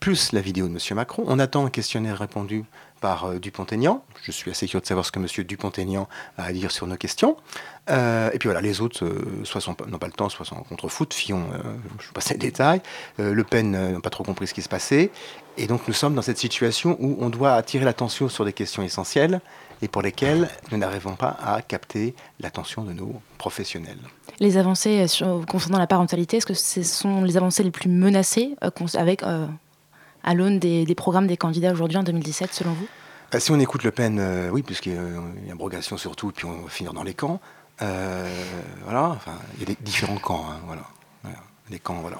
[0.00, 0.96] plus la vidéo de M.
[0.96, 1.22] Macron.
[1.28, 2.64] On attend un questionnaire répondu
[3.00, 4.02] par Dupont-Aignan.
[4.24, 5.26] Je suis assez curieux de savoir ce que M.
[5.46, 7.36] Dupont-Aignan a à dire sur nos questions.
[7.90, 11.12] Euh, et puis voilà, les autres, euh, soit n'ont pas le temps, soit sont contre-foot.
[11.12, 11.44] Fillon,
[11.98, 12.80] je vais passer les détails.
[13.18, 15.10] le Pen n'a pas trop compris ce qui se passait.
[15.56, 18.82] Et donc nous sommes dans cette situation où on doit attirer l'attention sur des questions
[18.82, 19.40] essentielles
[19.82, 23.98] et pour lesquelles nous n'arrivons pas à capter l'attention de nos professionnels.
[24.40, 25.04] Les avancées
[25.48, 28.56] concernant la parentalité, est-ce que ce sont les avancées les plus menacées
[28.94, 29.22] avec
[30.24, 32.88] à l'aune des, programmes des candidats aujourd'hui en 2017, selon vous?
[33.30, 36.46] Bah, Si on écoute Le Pen, euh, oui, puisqu'il y a une abrogation surtout, puis
[36.46, 37.40] on va finir dans les camps.
[37.82, 38.44] Euh,
[38.84, 40.82] voilà, enfin, il y a des différents camps, hein, voilà.
[41.70, 42.18] Les camps, voilà.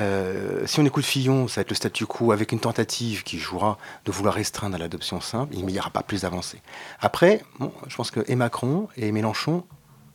[0.00, 3.38] Euh, si on écoute Fillon, ça va être le statu quo avec une tentative qui
[3.38, 6.60] jouera de vouloir restreindre à l'adoption simple, il n'y aura pas plus d'avancée.
[7.00, 9.64] Après, bon, je pense que et Macron et Mélenchon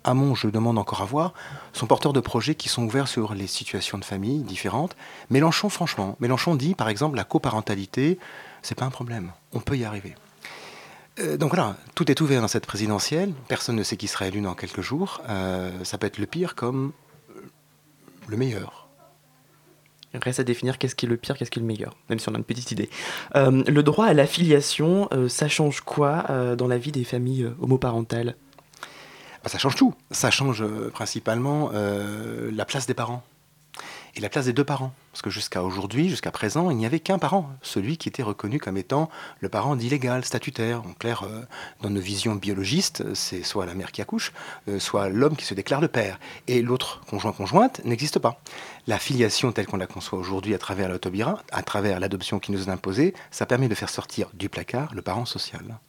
[0.04, 1.34] Hamon, je demande encore à voir,
[1.72, 4.96] sont porteurs de projets qui sont ouverts sur les situations de famille différentes.
[5.30, 8.20] Mélenchon, franchement, Mélenchon dit par exemple la coparentalité,
[8.62, 10.16] c'est pas un problème, on peut y arriver.
[11.19, 13.34] Euh, donc voilà, tout est ouvert dans cette présidentielle.
[13.47, 15.21] Personne ne sait qui sera élu dans quelques jours.
[15.30, 16.91] Euh, ça peut être le pire comme
[18.28, 18.88] le meilleur.
[20.13, 22.19] Il reste à définir qu'est-ce qui est le pire, qu'est-ce qui est le meilleur, même
[22.19, 22.89] si on a une petite idée.
[23.36, 28.36] Euh, le droit à l'affiliation, ça change quoi dans la vie des familles homoparentales?
[29.43, 29.95] Bah, Ça change tout.
[30.12, 33.23] Ça change principalement la place des parents
[34.15, 34.93] et la place des deux parents.
[35.12, 38.60] Parce que jusqu'à aujourd'hui, jusqu'à présent, il n'y avait qu'un parent, celui qui était reconnu
[38.60, 40.82] comme étant le parent d'illégal, statutaire.
[40.82, 41.41] En clair, euh,
[41.82, 44.34] dans nos visions biologistes, c'est soit la mère qui accouche,
[44.67, 46.19] euh, soit l'homme qui se déclare le père.
[46.47, 48.41] Et l'autre conjoint-conjointe n'existe pas.
[48.88, 52.63] La filiation telle qu'on la conçoit aujourd'hui à travers l'autobira, à travers l'adoption qui nous
[52.63, 55.80] est imposée, ça permet de faire sortir du placard le parent social.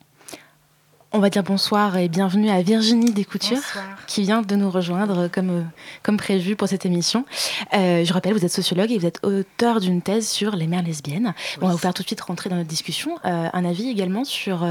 [1.16, 3.62] On va dire bonsoir et bienvenue à Virginie Descoutures
[4.09, 5.62] qui vient de nous rejoindre comme, euh,
[6.03, 7.24] comme prévu pour cette émission.
[7.72, 10.83] Euh, je rappelle, vous êtes sociologue et vous êtes auteur d'une thèse sur les mères
[10.83, 11.33] lesbiennes.
[11.61, 13.16] On va vous faire tout de suite rentrer dans notre discussion.
[13.24, 14.66] Euh, un avis également sur,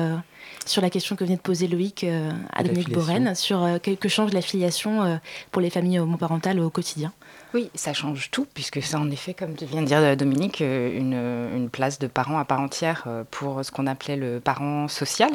[0.65, 2.05] sur la question que venait de poser Loïc
[2.51, 7.13] à Dominique Borène, sur que change la filiation pour les familles homoparentales au quotidien.
[7.53, 11.13] Oui, ça change tout, puisque c'est en effet, comme tu viens de dire Dominique, une,
[11.55, 15.29] une place de parent à part entière pour ce qu'on appelait le parent social.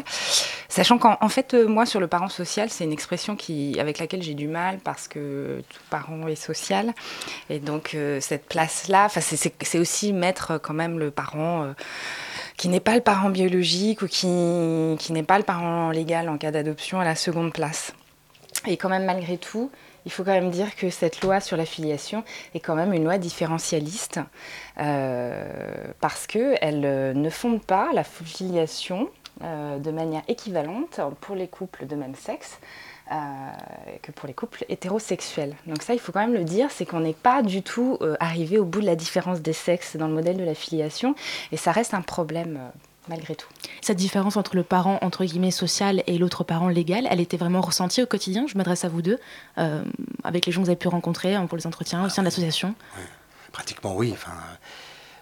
[0.68, 4.22] Sachant qu'en fait, euh, moi, sur le parent social, c'est une expression qui, avec laquelle
[4.22, 6.92] j'ai du mal parce que tout parent est social.
[7.48, 11.72] Et donc, euh, cette place-là, c'est aussi mettre quand même le parent euh,
[12.59, 16.50] qui n'est pas le parent biologique ou qui n'est pas le parent légal en cas
[16.50, 17.94] d'adoption à la seconde place.
[18.66, 19.70] Et quand même, malgré tout,
[20.06, 23.04] il faut quand même dire que cette loi sur la filiation est quand même une
[23.04, 24.20] loi différentialiste
[24.76, 29.11] parce qu'elle ne fonde pas la filiation
[29.44, 32.58] euh, de manière équivalente pour les couples de même sexe
[33.12, 33.14] euh,
[34.02, 35.54] que pour les couples hétérosexuels.
[35.68, 38.16] Donc ça, il faut quand même le dire, c'est qu'on n'est pas du tout euh,
[38.18, 41.14] arrivé au bout de la différence des sexes dans le modèle de la filiation,
[41.52, 42.58] et ça reste un problème
[43.09, 43.49] malgré tout.
[43.81, 47.61] Cette différence entre le parent entre guillemets social et l'autre parent légal, elle était vraiment
[47.61, 48.47] ressentie au quotidien.
[48.47, 49.18] Je m'adresse à vous deux,
[50.25, 52.27] avec les gens que vous avez pu rencontrer hein, pour les entretiens au sein de
[52.27, 52.75] l'association.
[53.53, 54.11] Pratiquement oui.
[54.12, 54.33] Enfin,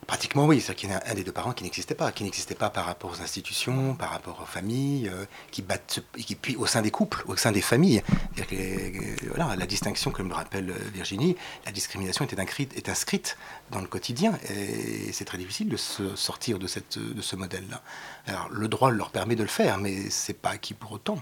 [0.07, 2.55] Pratiquement oui, c'est-à-dire qu'il y a un des deux parents qui n'existait pas, qui n'existait
[2.55, 6.67] pas par rapport aux institutions, par rapport aux familles, euh, qui battent, qui, puis au
[6.67, 8.03] sein des couples, au sein des familles.
[8.37, 13.37] Que, voilà, la distinction, comme le rappelle euh, Virginie, la discrimination inscrite, est inscrite
[13.71, 17.83] dans le quotidien et c'est très difficile de se sortir de, cette, de ce modèle-là.
[18.27, 21.19] Alors le droit leur permet de le faire, mais c'est pas acquis pour autant.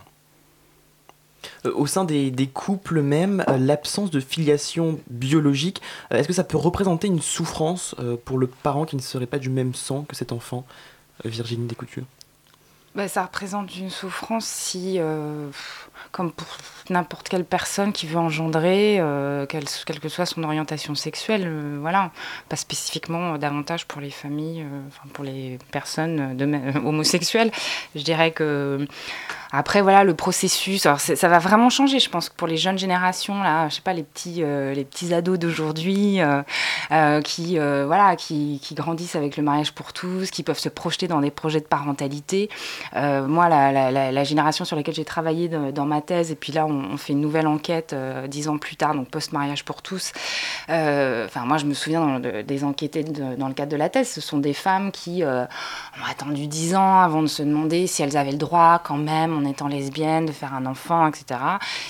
[1.66, 5.80] Euh, au sein des, couples même, euh, l'absence de filiation biologique,
[6.12, 9.38] euh, est-ce que ça peut représenter une souffrance pour le parent qui ne serait pas
[9.38, 10.64] du même sang que cet enfant
[11.24, 12.04] Virginie Descoutures
[12.94, 14.98] bah, Ça représente une souffrance si,
[16.12, 16.46] comme pour
[16.90, 19.00] n'importe quelle personne qui veut engendrer,
[19.48, 22.10] quelle, que soit son orientation sexuelle, voilà,
[22.48, 24.64] pas spécifiquement davantage pour les familles,
[25.12, 26.36] pour les personnes
[26.84, 27.50] homosexuelles.
[27.94, 28.86] Je dirais que
[29.56, 33.40] après, voilà, le processus, alors ça va vraiment changer, je pense, pour les jeunes générations,
[33.40, 36.42] là, je sais pas, les petits, euh, les petits ados d'aujourd'hui, euh,
[36.90, 41.06] euh, qui, voilà, qui, qui, grandissent avec le mariage pour tous, qui peuvent se projeter
[41.06, 42.50] dans des projets de parentalité.
[42.94, 46.96] moi, la, la, génération sur laquelle j'ai travaillé dans, ma thèse, et puis là, on,
[46.96, 47.94] fait une nouvelle enquête
[48.26, 50.12] dix ans plus tard, donc post-mariage pour tous.
[50.68, 54.38] Enfin, moi, je me souviens des enquêtés dans le cadre de la thèse, ce sont
[54.38, 58.38] des femmes qui ont attendu dix ans avant de se demander si elles avaient le
[58.38, 61.40] droit, quand même, en étant lesbienne, de faire un enfant, etc.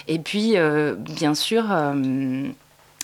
[0.08, 1.64] Et puis, euh, bien sûr,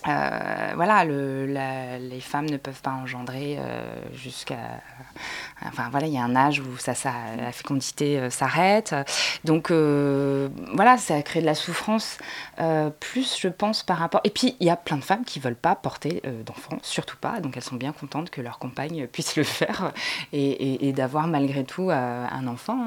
[0.06, 3.58] euh, euh, voilà, le, les femmes ne peuvent pas engendrer
[4.14, 4.80] jusqu'à
[5.66, 8.94] Enfin voilà, il y a un âge où ça, ça la fécondité euh, s'arrête.
[9.44, 12.18] Donc euh, voilà, ça a créé de la souffrance
[12.60, 14.20] euh, plus, je pense, par rapport.
[14.24, 17.40] Et puis il y a plein de femmes qui veulent pas porter d'enfants, surtout pas.
[17.40, 19.92] Donc elles sont bien contentes que leur compagne puisse le faire
[20.32, 22.78] et, d'avoir malgré tout un enfant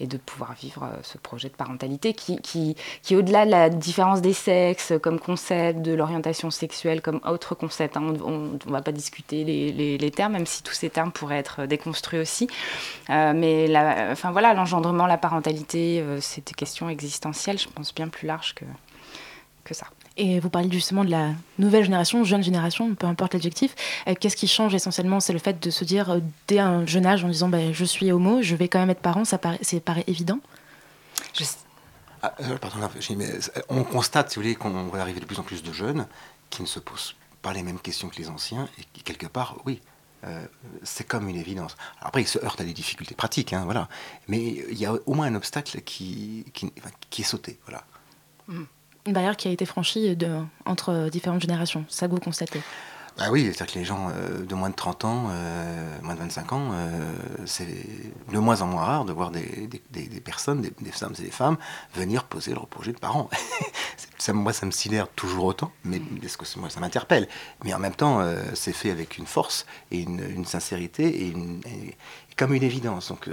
[0.00, 4.22] et de pouvoir vivre ce projet de parentalité qui, qui, qui au-delà de la différence
[4.22, 7.96] des sexes comme concept, de l'orientation sexuelle comme autre concept.
[7.96, 11.10] Hein, on ne va pas discuter les, les, les termes, même si tous ces termes
[11.10, 12.48] pourraient être déconstruits construit aussi.
[13.10, 17.94] Euh, mais la, enfin, voilà, l'engendrement, la parentalité, euh, c'est des questions existentielles, je pense,
[17.94, 18.64] bien plus larges que,
[19.64, 19.86] que ça.
[20.16, 23.74] Et vous parlez justement de la nouvelle génération, jeune génération, peu importe l'adjectif.
[24.06, 25.20] Euh, qu'est-ce qui change essentiellement?
[25.20, 28.12] C'est le fait de se dire dès un jeune âge en disant bah, je suis
[28.12, 30.40] homo, je vais quand même être parent, ça paraît, paraît évident?
[32.22, 33.30] Ah, pardon, mais
[33.68, 36.06] on constate, si vous voulez, qu'on va arriver de plus en plus de jeunes
[36.50, 39.56] qui ne se posent pas les mêmes questions que les anciens et qui, quelque part,
[39.66, 39.80] oui,
[40.24, 40.44] euh,
[40.82, 41.76] c'est comme une évidence.
[42.00, 43.88] après, il se heurte à des difficultés pratiques, hein, voilà.
[44.26, 47.84] Mais il y a au moins un obstacle qui, qui, est sauté, voilà.
[48.48, 50.16] Une barrière qui a été franchie
[50.64, 52.60] entre différentes générations, ça vous constatez?
[53.20, 56.20] Ah oui, c'est-à-dire que les gens euh, de moins de 30 ans, euh, moins de
[56.20, 57.12] 25 ans, euh,
[57.46, 57.66] c'est
[58.32, 60.70] de moins en moins rare de voir des, des, des personnes, des,
[61.02, 61.56] hommes et des femmes,
[61.94, 63.28] venir poser leur projet de parents.
[64.18, 67.28] ça, moi, ça me sidère toujours autant, mais parce que moi, ça m'interpelle.
[67.64, 68.22] Mais en même temps,
[68.54, 71.96] c'est fait avec une force et une, une sincérité et, une, et,
[72.36, 73.08] comme une évidence.
[73.08, 73.28] Donc,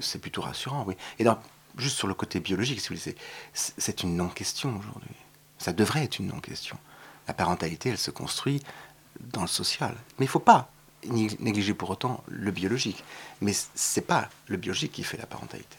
[0.00, 0.96] c'est plutôt rassurant, oui.
[1.18, 1.38] Et donc,
[1.76, 3.16] juste sur le côté biologique, si vous voulez,
[3.52, 5.14] c'est une non-question aujourd'hui.
[5.58, 6.78] Ça devrait être une non-question.
[7.28, 8.62] La parentalité, elle se construit
[9.32, 9.94] dans le social.
[10.18, 10.70] Mais il ne faut pas
[11.06, 13.04] négliger pour autant le biologique.
[13.40, 13.68] Mais ce
[14.00, 15.76] n'est pas le biologique qui fait la parentalité.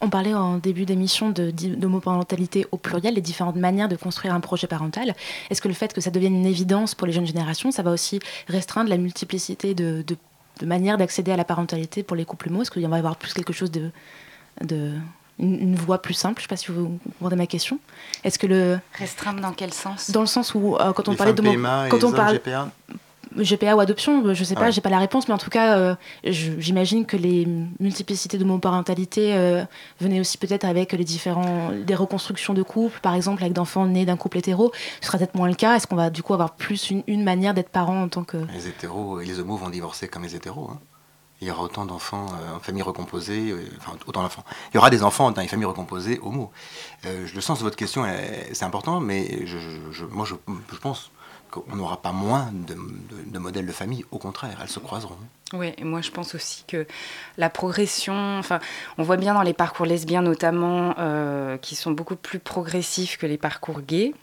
[0.00, 4.66] On parlait en début d'émission d'homoparentalité au pluriel, les différentes manières de construire un projet
[4.66, 5.14] parental.
[5.50, 7.90] Est-ce que le fait que ça devienne une évidence pour les jeunes générations, ça va
[7.90, 10.02] aussi restreindre la multiplicité de,
[10.62, 12.62] manières d'accéder à la parentalité pour les couples homo?
[12.62, 13.90] Est-ce qu'il va y avoir plus quelque chose de
[15.40, 16.40] une, voie plus simple.
[16.40, 17.78] Je ne sais pas si vous comprenez ma question.
[18.24, 20.10] Est-ce que le restreindre dans quel sens?
[20.10, 22.70] Dans le sens où euh, quand on les parlait de PMA quand on parle GPA
[23.36, 24.72] GPA ou adoption, je sais pas, ouais.
[24.72, 27.46] j'ai pas la réponse, mais en tout cas, euh, j'imagine que les
[27.78, 29.62] multiplicités de monoparentalité euh,
[30.00, 34.04] venaient aussi peut-être avec les différents, des reconstructions de couples, par exemple avec d'enfants nés
[34.04, 34.72] d'un couple hétéro.
[35.00, 35.76] Ce sera peut-être moins le cas.
[35.76, 38.38] Est-ce qu'on va du coup avoir plus une, une manière d'être parent en tant que
[38.52, 40.70] Les hétéros et les homos vont divorcer comme les hétéros.
[40.72, 40.80] hein.
[41.40, 44.44] Il y aura autant d'enfants euh, en famille recomposée, euh, enfin autant d'enfants.
[44.70, 46.50] Il y aura des enfants dans les familles recomposées homo.
[47.06, 48.04] Euh, le sens de votre question,
[48.52, 50.34] c'est important, mais je, moi je
[50.80, 51.10] pense
[51.50, 54.04] qu'on n'aura pas moins de, modèles de famille.
[54.10, 55.16] Au contraire, elles se croiseront.
[55.52, 56.86] Oui, et moi je pense aussi que
[57.36, 58.60] la progression, enfin,
[58.98, 63.26] on voit bien dans les parcours lesbiens notamment, euh, qui sont beaucoup plus progressifs que
[63.26, 64.14] les parcours gays,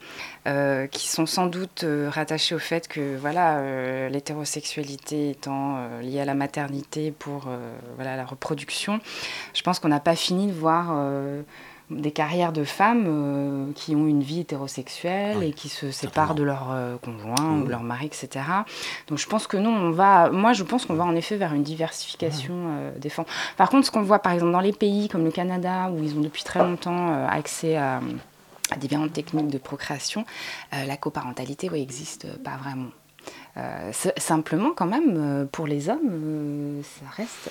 [0.48, 6.26] euh, qui sont sans doute euh, rattachés au fait que voilà, l'hétérosexualité étant liée à
[6.26, 7.50] la maternité pour
[7.96, 9.02] voilà, la reproduction,
[9.54, 10.96] je pense qu'on n'a pas fini de voir
[11.90, 16.44] des carrières de femmes euh, qui ont une vie hétérosexuelle et qui se séparent de
[16.44, 18.46] leur euh, conjoint ou de leur mari, etc.
[19.08, 21.54] Donc je pense que non, on va, moi je pense qu'on va en effet vers
[21.54, 23.28] une diversification euh, des formes.
[23.56, 26.18] Par contre, ce qu'on voit par exemple dans les pays comme le Canada, où ils
[26.18, 28.02] ont depuis très longtemps euh, accès à,
[28.72, 30.26] à différentes techniques de procréation,
[30.72, 32.90] la coparentalité oui, existe euh, pas vraiment.
[34.18, 37.50] Simplement quand même, pour les hommes, ça reste...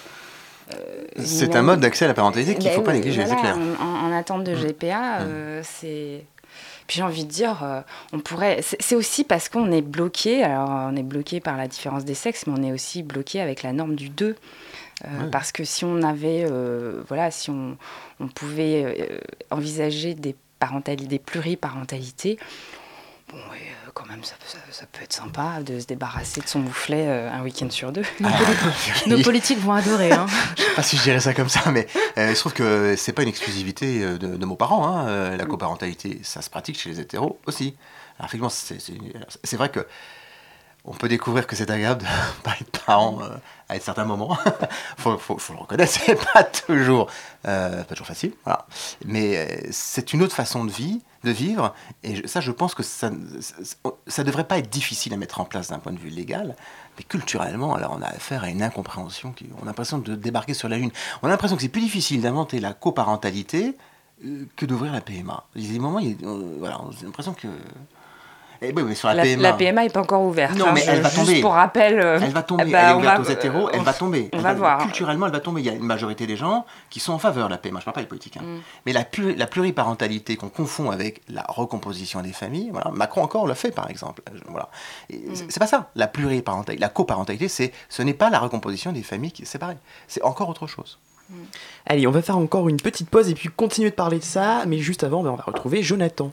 [0.74, 3.36] euh, C'est un mode d'accès à la parentalité qu'il ne faut Ben pas négliger, c'est
[3.36, 3.56] clair.
[3.80, 6.24] En, en attente de GPA, euh, c'est.
[6.86, 7.80] Puis j'ai envie de dire, euh,
[8.12, 8.60] on pourrait.
[8.62, 10.42] C'est aussi parce qu'on est bloqué.
[10.44, 13.62] Alors, on est bloqué par la différence des sexes, mais on est aussi bloqué avec
[13.62, 14.26] la norme du 2.
[14.26, 14.34] Euh,
[15.04, 15.30] Ouais.
[15.30, 16.46] Parce que si on avait,
[17.06, 17.76] voilà, si on,
[18.18, 22.38] on pouvait envisager des parentalités, des pluriparentalités,
[23.30, 26.46] bon, ouais, euh, quand même, ça, ça- ça peut être sympa de se débarrasser de
[26.46, 28.02] son mouflet euh, un week-end sur deux.
[29.06, 30.12] nos, nos politiques vont adorer.
[30.12, 30.26] Hein.
[30.56, 31.86] Je sais pas si je dirais ça comme ça, mais
[32.18, 34.86] euh, je trouve que c'est pas une exclusivité euh, de, de nos parents.
[34.88, 37.74] hein, la coparentalité, ça se pratique chez les hétéros aussi.
[38.18, 38.94] Alors, effectivement, c'est- c'est
[39.44, 39.86] c'est vrai que
[40.88, 42.06] on peut découvrir que c'est agréable de
[42.44, 43.28] pas être parent euh,
[43.68, 44.38] à certains moments.
[44.98, 47.10] faut, faut, faut le reconnaître, c'est pas toujours,
[47.48, 48.32] euh, pas toujours facile.
[48.44, 48.66] Voilà.
[49.04, 51.74] Mais euh, c'est une autre façon de vie, de vivre.
[52.02, 53.10] Et ça, je pense que ça,
[54.06, 56.56] ça devrait pas être difficile à mettre en place d'un point de vue légal.
[56.96, 59.32] Mais culturellement, alors on a affaire à une incompréhension.
[59.32, 60.90] Qui, on a l'impression de débarquer sur la Lune.
[61.22, 63.76] On a l'impression que c'est plus difficile d'inventer la coparentalité
[64.24, 65.44] euh, que d'ouvrir la PMA.
[65.56, 67.48] Il y a des moments, il y a- euh, voilà, on a l'impression que.
[68.62, 69.42] Eh oui, sur la, La, PMA.
[69.42, 70.56] la PMA n'est pas encore ouverte.
[70.56, 71.40] Non, hein, mais je- elle va juste tomber.
[71.40, 72.00] pour rappel.
[72.00, 72.64] euh, Elle va tomber.
[72.64, 73.70] ben, elle est on ouverte va- aux hétéros.
[73.72, 74.30] Elle on- va tomber.
[74.32, 74.78] On Elle va voir.
[74.82, 75.60] Culturellement, elle va tomber.
[75.60, 77.80] Il y a une majorité des gens qui sont en faveur de la PMA.
[77.80, 78.36] Je ne parle pas des politiques.
[78.38, 78.44] hein.
[78.44, 78.58] Mm.
[78.86, 83.46] Mais la, pluri- la pluriparentalité qu'on confond avec la recomposition des familles, voilà, Macron encore
[83.46, 84.22] le fait, par exemple.
[84.28, 84.68] Euh, Voilà.
[85.12, 85.16] Mm.
[85.34, 85.90] c'est- pas ça.
[85.94, 89.76] La pluriparentalité, la coparentalité, c'est, ce n'est pas la recomposition des familles qui est séparée.
[90.08, 90.98] C'est encore autre chose.
[91.86, 94.62] Allez, on va faire encore une petite pause et puis continuer de parler de ça,
[94.66, 96.30] mais juste avant, ben, on va retrouver Jonathan.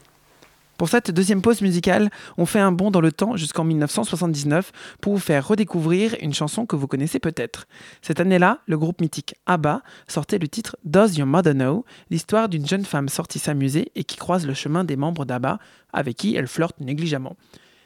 [0.84, 5.14] Pour cette deuxième pause musicale, on fait un bond dans le temps jusqu'en 1979 pour
[5.14, 7.68] vous faire redécouvrir une chanson que vous connaissez peut-être.
[8.02, 12.68] Cette année-là, le groupe mythique ABBA sortait le titre Does Your Mother Know l'histoire d'une
[12.68, 15.58] jeune femme sortie s'amuser et qui croise le chemin des membres d'ABBA
[15.94, 17.38] avec qui elle flirte négligemment.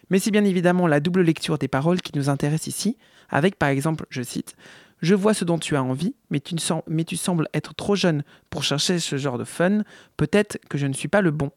[0.10, 2.98] Mais c'est bien évidemment la double lecture des paroles qui nous intéresse ici,
[3.30, 4.56] avec par exemple, je cite,
[5.04, 7.95] Je vois ce dont tu as envie, mais tu, sem- mais tu sembles être trop
[7.95, 9.84] jeune pour chercher ce genre de fun,
[10.18, 11.52] peut-être que je ne suis pas le bon.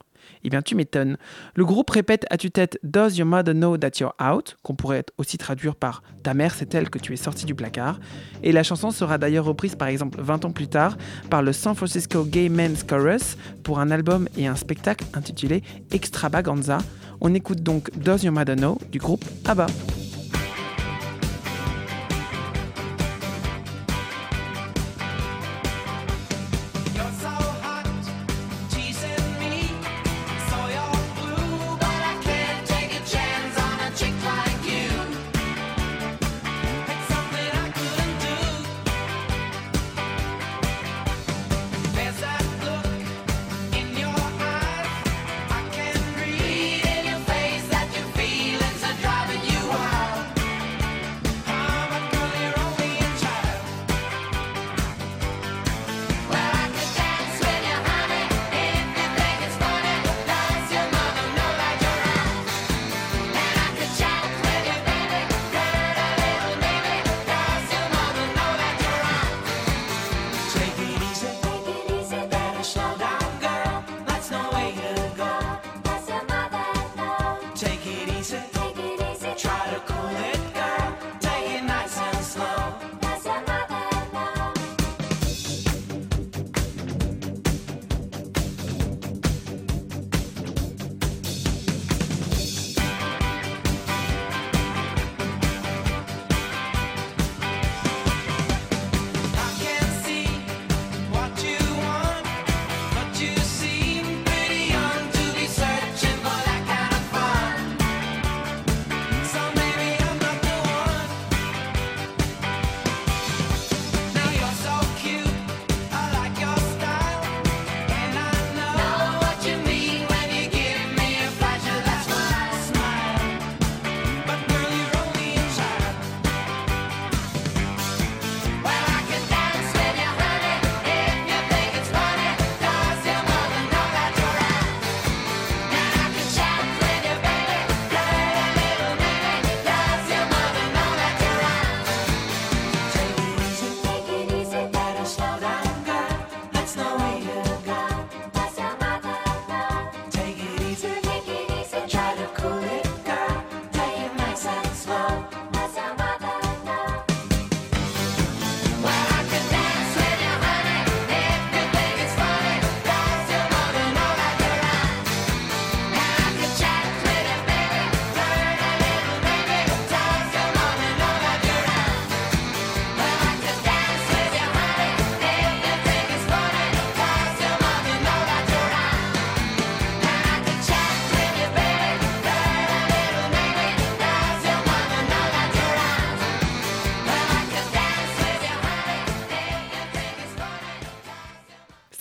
[0.45, 1.16] Eh bien, tu m'étonnes.
[1.55, 4.57] Le groupe répète à tue-tête Does your mother know that you're out?
[4.62, 8.01] qu'on pourrait aussi traduire par Ta mère sait-elle que tu es sorti du placard
[8.43, 10.97] Et la chanson sera d'ailleurs reprise par exemple 20 ans plus tard
[11.28, 15.62] par le San Francisco Gay Men's Chorus pour un album et un spectacle intitulé
[15.93, 16.78] Extravaganza.
[17.20, 18.78] On écoute donc Does your mother know?
[18.91, 19.66] du groupe ABBA.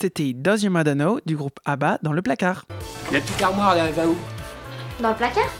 [0.00, 2.64] C'était Does Your Mother Know du groupe ABBA dans le placard.
[3.12, 4.16] La petite armoire, elle va où?
[5.02, 5.50] Dans le placard?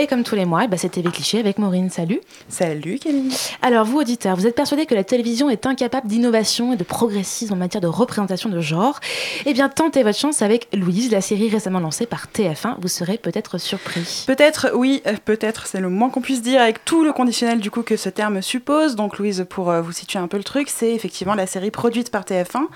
[0.00, 1.90] Et comme tous les mois, eh ben, c'est TV Cliché avec Maureen.
[1.90, 2.20] Salut.
[2.48, 3.34] Salut Camille.
[3.62, 7.54] Alors vous, auditeurs, vous êtes persuadés que la télévision est incapable d'innovation et de progressisme
[7.54, 9.00] en matière de représentation de genre
[9.44, 12.76] Eh bien, tentez votre chance avec Louise, la série récemment lancée par TF1.
[12.80, 14.22] Vous serez peut-être surpris.
[14.28, 17.72] Peut-être, oui, euh, peut-être, c'est le moins qu'on puisse dire avec tout le conditionnel du
[17.72, 18.94] coup que ce terme suppose.
[18.94, 22.12] Donc Louise, pour euh, vous situer un peu le truc, c'est effectivement la série produite
[22.12, 22.66] par TF1,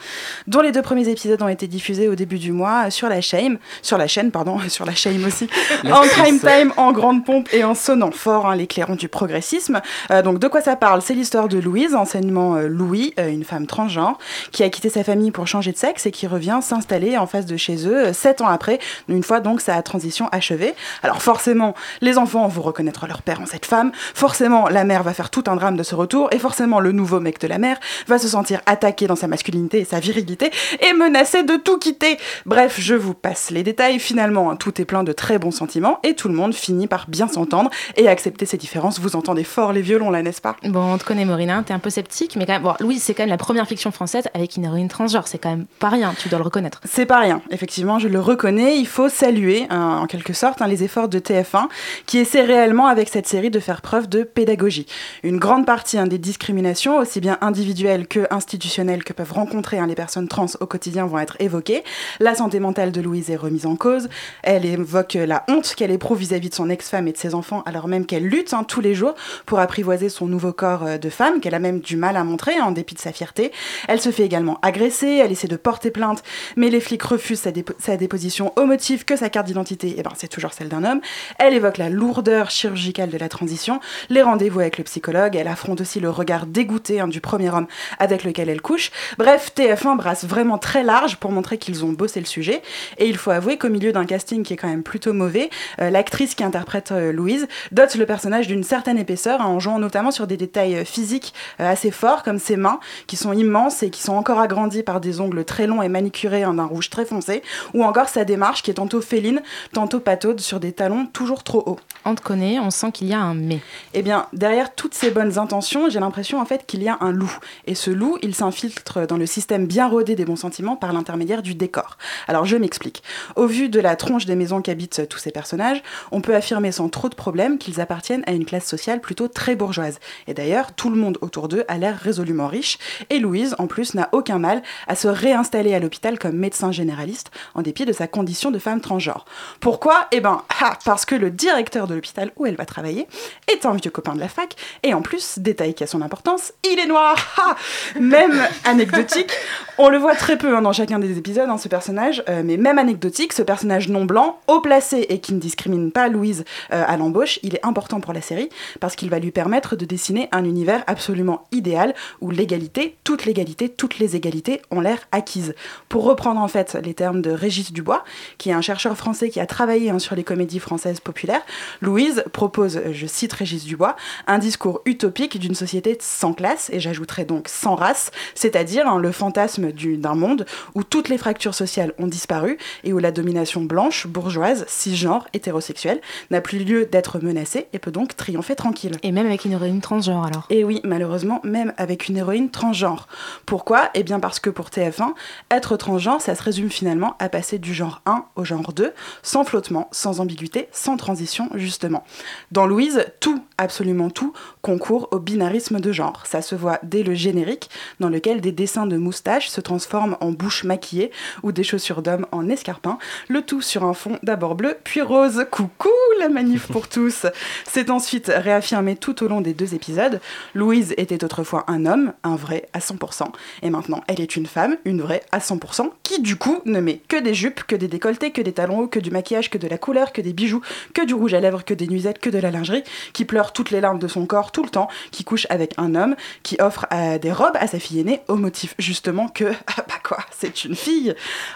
[0.48, 3.60] dont les deux premiers épisodes ont été diffusés au début du mois sur la chaîne,
[3.80, 5.46] sur la chaîne, pardon, sur la chaîne aussi,
[5.84, 9.82] en prime time, en grande pompe et en sonnant fort hein, l'éclairant du progressisme.
[10.10, 11.02] Euh, donc de quoi ça parle?
[11.02, 14.16] C'est l'histoire de Louise, enseignement euh, Louis, euh, une femme transgenre,
[14.50, 17.44] qui a quitté sa famille pour changer de sexe et qui revient s'installer en face
[17.44, 20.74] de chez eux sept ans après, une fois donc sa transition achevée.
[21.02, 25.12] Alors forcément, les enfants vont reconnaître leur père en cette femme, forcément la mère va
[25.12, 27.78] faire tout un drame de ce retour, et forcément le nouveau mec de la mère
[28.06, 30.50] va se sentir attaqué dans sa masculinité et sa virilité
[30.80, 32.16] et menacé de tout quitter.
[32.46, 33.98] Bref, je vous passe les détails.
[33.98, 37.01] Finalement, hein, tout est plein de très bons sentiments et tout le monde finit par
[37.08, 38.98] bien s'entendre et accepter ces différences.
[38.98, 40.56] Vous entendez fort les violons là, n'est-ce pas?
[40.64, 43.14] Bon, on te connaît Morina, t'es un peu sceptique, mais quand même, bon, Louise, c'est
[43.14, 46.14] quand même la première fiction française avec une héroïne transgenre, c'est quand même pas rien,
[46.18, 46.80] tu dois le reconnaître.
[46.84, 48.78] C'est pas rien, effectivement, je le reconnais.
[48.78, 51.68] Il faut saluer, hein, en quelque sorte, hein, les efforts de TF1
[52.06, 54.86] qui essaie réellement avec cette série de faire preuve de pédagogie.
[55.22, 59.94] Une grande partie hein, des discriminations, aussi bien individuelles que institutionnelles, que peuvent rencontrer les
[59.94, 61.82] personnes trans au quotidien vont être évoquées.
[62.20, 64.08] La santé mentale de Louise est remise en cause.
[64.42, 68.06] Elle évoque la honte qu'elle éprouve vis-à-vis de son et de ses enfants, alors même
[68.06, 69.14] qu'elle lutte tous les jours
[69.46, 72.60] pour apprivoiser son nouveau corps euh, de femme, qu'elle a même du mal à montrer
[72.60, 73.52] en dépit de sa fierté.
[73.88, 76.22] Elle se fait également agresser, elle essaie de porter plainte,
[76.56, 80.12] mais les flics refusent sa, sa déposition au motif que sa carte d'identité, eh ben,
[80.16, 81.00] c'est toujours celle d'un homme.
[81.38, 83.80] Elle évoque la lourdeur chirurgicale de la transition,
[84.10, 87.66] les rendez-vous avec le psychologue, elle affronte aussi le regard dégoûté hein, du premier homme
[87.98, 88.90] avec lequel elle couche.
[89.18, 92.62] Bref, TF1 brasse vraiment très large pour montrer qu'ils ont bossé le sujet.
[92.98, 95.90] Et il faut avouer qu'au milieu d'un casting qui est quand même plutôt mauvais, euh,
[95.90, 100.26] l'actrice qui interprète euh, Louise dote le personnage d'une certaine épaisseur en jouant notamment sur
[100.26, 104.14] des détails euh, physiques assez forts comme ses mains qui sont immenses et qui sont
[104.14, 107.42] encore agrandies par des ongles très longs et manicurés en un rouge très foncé,
[107.74, 111.62] ou encore sa démarche qui est tantôt féline, tantôt pataude sur des talons toujours trop
[111.66, 111.80] hauts.
[112.04, 113.60] On te connaît, on sent qu'il y a un mais.
[113.94, 117.12] Eh bien, derrière toutes ces bonnes intentions, j'ai l'impression en fait qu'il y a un
[117.12, 117.36] loup.
[117.66, 121.42] Et ce loup, il s'infiltre dans le système bien rodé des bons sentiments par l'intermédiaire
[121.42, 121.98] du décor.
[122.28, 123.02] Alors je m'explique.
[123.36, 126.88] Au vu de la tronche des maisons qu'habitent tous ces personnages, on peut affirmer sans
[126.88, 129.98] trop de problèmes qu'ils appartiennent à une classe sociale plutôt très bourgeoise.
[130.28, 132.78] Et d'ailleurs, tout le monde autour d'eux a l'air résolument riche.
[133.10, 137.30] Et Louise, en plus, n'a aucun mal à se réinstaller à l'hôpital comme médecin généraliste,
[137.54, 139.24] en dépit de sa condition de femme transgenre.
[139.60, 140.06] Pourquoi?
[140.12, 143.08] Eh ben, ah, parce que le directeur de l'hôpital où elle va travailler
[143.52, 146.52] est un vieux copain de la fac, et en plus, détail qui a son importance,
[146.70, 147.56] il est noir ah
[147.98, 149.32] Même anecdotique,
[149.78, 152.56] on le voit très peu hein, dans chacun des épisodes, hein, ce personnage, euh, mais
[152.56, 156.84] même anecdotique, ce personnage non blanc, haut placé et qui ne discrimine pas Louise euh,
[156.86, 158.48] à l'embauche, il est important pour la série
[158.80, 163.68] parce qu'il va lui permettre de dessiner un univers absolument idéal où l'égalité, toute l'égalité,
[163.68, 165.54] toutes les égalités ont l'air acquises.
[165.88, 168.04] Pour reprendre en fait les termes de Régis Dubois,
[168.38, 171.42] qui est un chercheur français qui a travaillé hein, sur les comédies françaises populaires,
[171.80, 173.96] Louise propose, je cite Régis Dubois,
[174.26, 179.12] un discours utopique d'une société sans classe, et j'ajouterai donc sans race, c'est-à-dire hein, le
[179.12, 184.06] fantasme d'un monde où toutes les fractures sociales ont disparu et où la domination blanche,
[184.06, 186.00] bourgeoise, cisgenre, hétérosexuelle
[186.30, 188.96] n'a plus lieu d'être menacée et peut donc triompher tranquille.
[189.02, 193.08] Et même avec une héroïne transgenre alors Et oui, malheureusement, même avec une héroïne transgenre.
[193.46, 193.90] Pourquoi?
[193.94, 195.12] Eh bien parce que pour TF1,
[195.50, 199.44] être transgenre, ça se résume finalement à passer du genre 1 au genre 2, sans
[199.44, 202.04] flottement, sans ambiguïté, sans transition justement.
[202.50, 206.24] Dans Louise, tout, absolument tout, concourt au binarisme de genre.
[206.26, 210.32] Ça se voit dès le générique, dans lequel des dessins de moustaches se transforment en
[210.32, 212.98] bouches maquillées ou des chaussures d'homme en escarpins,
[213.28, 215.46] le tout sur un fond d'abord bleu, puis rose.
[215.50, 215.88] Coucou
[216.18, 217.26] la manif pour tous
[217.64, 220.20] C'est ensuite réaffirmé tout au long des deux épisodes.
[220.54, 223.28] Louise était autrefois un homme, un vrai à 100%,
[223.62, 227.00] et maintenant elle est une femme, une vraie à 100%, qui du coup ne met
[227.08, 229.68] que des jupes, que des décolletés, que des talons hauts, que du maquillage, que de
[229.68, 230.62] la couleur, que des bijoux,
[230.94, 232.82] que du rouge à lèvres, que des nuisettes, que de la lingerie,
[233.12, 235.94] qui pleure toutes les larmes de son corps tout le temps, qui couche avec un
[235.94, 239.84] homme, qui offre euh, des robes à sa fille aînée au motif justement que, ah
[239.88, 241.14] bah quoi, c'est une fille.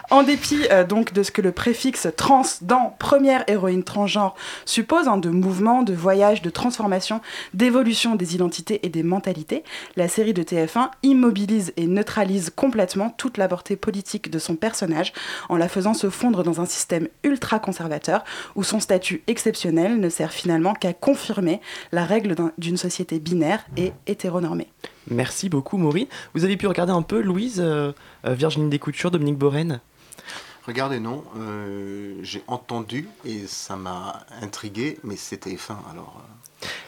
[0.09, 4.35] En dépit euh, donc de ce que le préfixe trans dans première héroïne transgenre
[4.65, 7.21] suppose, hein, de mouvement, de voyage, de transformation,
[7.53, 9.63] d'évolution des identités et des mentalités,
[9.95, 15.13] la série de TF1 immobilise et neutralise complètement toute la portée politique de son personnage
[15.49, 18.23] en la faisant se fondre dans un système ultra conservateur
[18.55, 21.61] où son statut exceptionnel ne sert finalement qu'à confirmer
[21.91, 24.67] la règle d'une société binaire et hétéronormée.
[25.09, 26.07] Merci beaucoup Maureen.
[26.33, 27.91] Vous avez pu regarder un peu Louise, euh,
[28.25, 29.79] euh, Virginie Descoutures, Dominique Borène
[30.65, 31.23] Regardez, non.
[31.37, 36.21] Euh, j'ai entendu et ça m'a intrigué, mais c'était fin alors.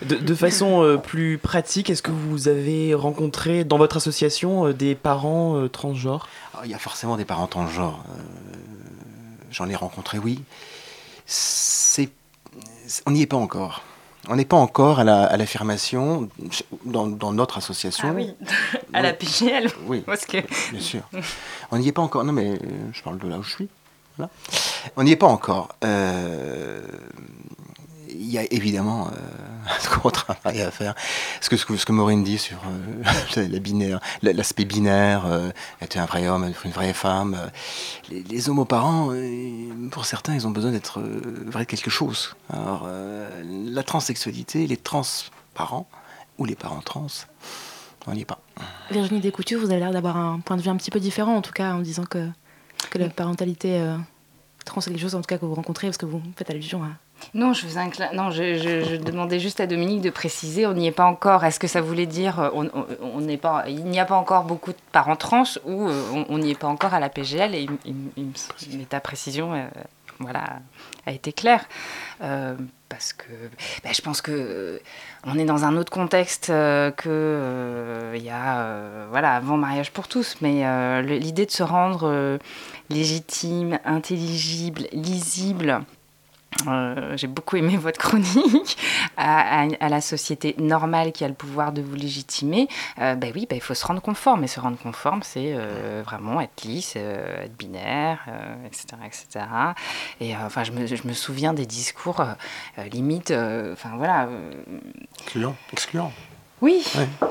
[0.02, 6.28] De, façon plus pratique, est-ce que vous avez rencontré dans votre association des parents transgenres?
[6.56, 8.04] Ah, Il y a forcément des parents transgenres.
[9.52, 10.42] J'en ai rencontré, oui.
[11.26, 12.10] C'est,
[13.06, 13.84] on n'y est pas encore.
[14.28, 16.30] On n'est pas encore à l'affirmation
[16.86, 18.10] dans, notre association.
[18.12, 18.34] Ah oui,
[18.94, 19.70] à la PGL.
[19.88, 21.02] Oui, bien sûr.
[21.72, 22.24] On n'y est pas encore.
[22.24, 22.60] Non, mais
[22.92, 23.70] je parle de là où je suis.
[24.98, 25.70] On n'y est pas encore.
[25.84, 26.82] Euh,
[28.12, 29.12] il y a évidemment euh,
[29.70, 30.96] un gros travail à faire.
[31.42, 32.58] Ce que, ce que, ce que Maureen dit sur
[33.38, 35.52] euh, la binaire, l'aspect binaire, euh,
[35.82, 37.38] être un vrai homme, être une vraie femme.
[38.10, 39.14] Les, les homoparents,
[39.92, 42.36] pour certains, ils ont besoin d'être vrai quelque chose.
[42.52, 42.88] Alors,
[43.44, 45.88] la transsexualité, les transparents
[46.38, 47.08] ou les parents trans,
[48.08, 48.40] on n'y est pas.
[48.92, 51.42] Virginie Descoutures, vous avez l'air d'avoir un point de vue un petit peu différent, en
[51.42, 52.28] tout cas, en disant que,
[52.90, 53.84] que la parentalité
[54.66, 56.84] trans est quelque chose, en tout cas, que vous rencontrez, parce que vous faites allusion
[56.84, 56.90] à
[57.34, 61.06] non, je, un non je, demandais juste à Dominique de préciser, on n'y est pas
[61.06, 61.44] encore.
[61.44, 64.72] Est-ce que ça voulait dire, euh, on, n'est pas, il n'y a pas encore beaucoup
[64.72, 68.86] de parents trans ou euh, on n'y est pas encore à la PGL et, mais
[68.86, 69.68] ta précision euh,
[70.20, 70.60] voilà,
[71.06, 71.66] a été claire.
[72.20, 73.32] parce que
[73.84, 74.82] ben, je pense que
[75.26, 80.38] on est dans un autre contexte que il y a voilà avant mariage pour tous,
[80.42, 80.64] mais
[81.04, 82.40] l'idée de se rendre
[82.90, 85.84] légitime, intelligible, lisible
[86.68, 88.78] euh, j'ai beaucoup aimé votre chronique,
[89.18, 92.68] à, la société normale qui a le pouvoir de vous légitimer,
[93.00, 94.44] euh, ben oui, ben il faut se rendre conforme.
[94.44, 98.26] Et se rendre conforme, c'est euh, vraiment être lisse, être binaire,
[98.66, 99.46] etc., etc.
[100.20, 102.24] Et enfin, je me, je me, souviens des discours
[102.92, 104.30] limite, enfin voilà.
[105.20, 106.12] excluant, excluant.
[106.62, 106.86] Oui,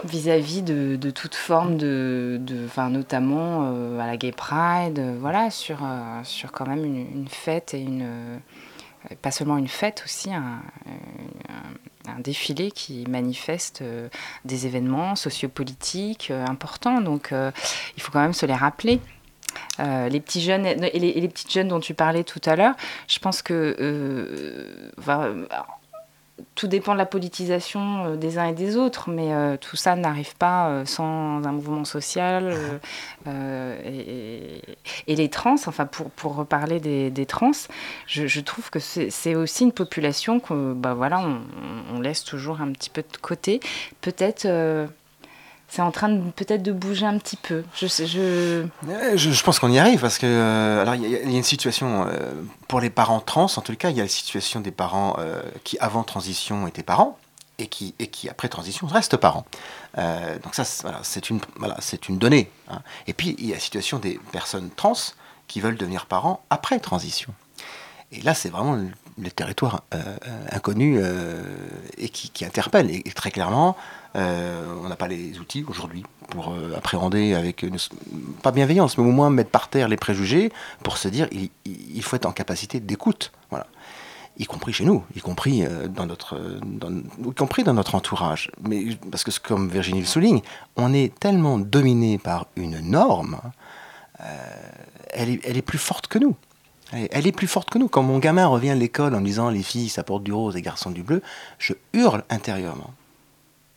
[0.05, 5.79] vis-à-vis de, de, toute forme de, de notamment à la Gay Pride, voilà, sur,
[6.25, 8.41] sur quand même une, une fête et une
[9.17, 10.63] pas seulement une fête, aussi un,
[12.21, 14.09] défilé qui manifeste euh,
[14.45, 17.01] des événements sociopolitiques euh, importants.
[17.01, 17.51] Donc euh,
[17.97, 19.01] il faut quand même se les rappeler.
[19.79, 22.75] les petits jeunes et les, petites jeunes dont tu parlais tout à l'heure,
[23.09, 23.77] je pense que
[26.55, 29.97] tout dépend de la politisation euh, des uns et des autres, mais euh, tout ça
[29.97, 32.55] n'arrive pas euh, sans un mouvement social.
[33.27, 34.63] et,
[35.07, 37.51] les trans, enfin pour, pour reparler des, trans,
[38.07, 41.41] je, trouve que c'est aussi une population que bah voilà, on,
[41.95, 43.61] on, laisse toujours un petit peu de côté.
[44.01, 44.47] Peut-être
[45.69, 47.63] c'est en train peut-être de bouger un petit peu.
[47.75, 48.67] Je, je...
[49.17, 52.33] je, pense qu'on y arrive parce que euh, il y, a une situation euh,
[52.69, 53.49] pour les parents trans.
[53.55, 56.83] En tout cas, il y a la situation des parents euh, qui avant transition étaient
[56.83, 57.19] parents
[57.59, 59.45] et qui et qui après transition restent parents.
[59.97, 60.65] donc ça,
[61.03, 62.51] c'est une voilà, c'est une donnée.
[62.71, 62.81] Hein.
[63.07, 64.95] Et puis il y a la situation des personnes trans
[65.49, 67.35] qui veulent devenir parents après transition.
[68.11, 68.79] Et là, c'est vraiment
[69.19, 69.83] les territoires
[70.51, 71.05] inconnus
[71.99, 72.91] et qui, interpellent.
[72.91, 73.77] Et, très clairement,
[74.15, 77.65] on n'a pas les outils aujourd'hui pour appréhender avec,
[78.43, 80.51] pas bienveillance, mais au moins mettre par terre les préjugés
[80.83, 81.29] pour se dire
[81.65, 83.33] il, faut être en capacité d'écoute.
[83.51, 83.67] Voilà
[84.39, 86.41] y compris chez nous, y compris, euh, dans, notre,
[87.25, 88.51] y compris dans notre entourage.
[88.63, 90.41] Mais, parce que, comme Virginie le souligne,
[90.77, 93.41] on est tellement dominé par une norme,
[94.21, 94.25] euh,
[95.11, 96.37] elle, est, plus forte que nous.
[96.93, 97.89] Elle, est plus forte que nous.
[97.89, 100.63] Quand mon gamin revient de l'école en disant les filles, ça porte du rose, les
[100.63, 101.23] garçons du bleu,
[101.59, 102.91] je hurle intérieurement.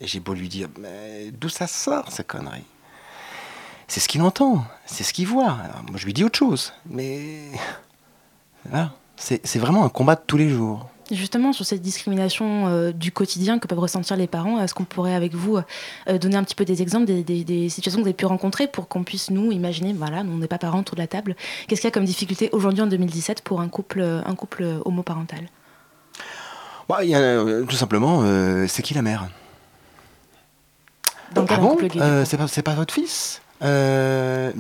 [0.02, 2.66] Et j'ai beau lui dire, mais d'où ça sort, ces conneries
[3.88, 5.58] C'est ce qu'il entend, c'est ce qu'il voit.
[5.88, 6.74] moi, je lui dis autre chose.
[6.86, 7.52] Mais.
[8.70, 8.92] Voilà
[9.22, 10.88] c'est vraiment un combat de tous les jours.
[11.12, 15.14] Justement, sur cette discrimination euh, du quotidien que peuvent ressentir les parents, est-ce qu'on pourrait
[15.14, 18.26] avec vous euh, donner un petit peu des exemples, des, situations que vous avez pu
[18.26, 21.36] rencontrer pour qu'on puisse nous imaginer, voilà, on n'est pas parents autour de la table,
[21.68, 25.50] qu'est-ce qu'il y a comme difficulté aujourd'hui en 2017 pour un couple, un couple homoparental?
[26.88, 29.28] Bah, il y a, Tout simplement, euh, c'est qui la mère?
[31.34, 31.78] Dans ah bon
[32.26, 33.42] C'est pas, pas, votre fils?
[33.62, 34.52] Mais,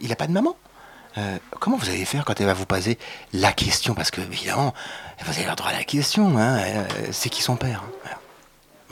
[0.00, 0.56] Il n'a pas de maman?
[1.16, 2.98] Euh, comment vous allez faire quand elle va vous poser
[3.32, 3.94] la question?
[3.94, 4.74] Parce que, évidemment,
[5.24, 6.36] vous avez le droit à la question.
[6.38, 7.84] Hein, euh, c'est qui son père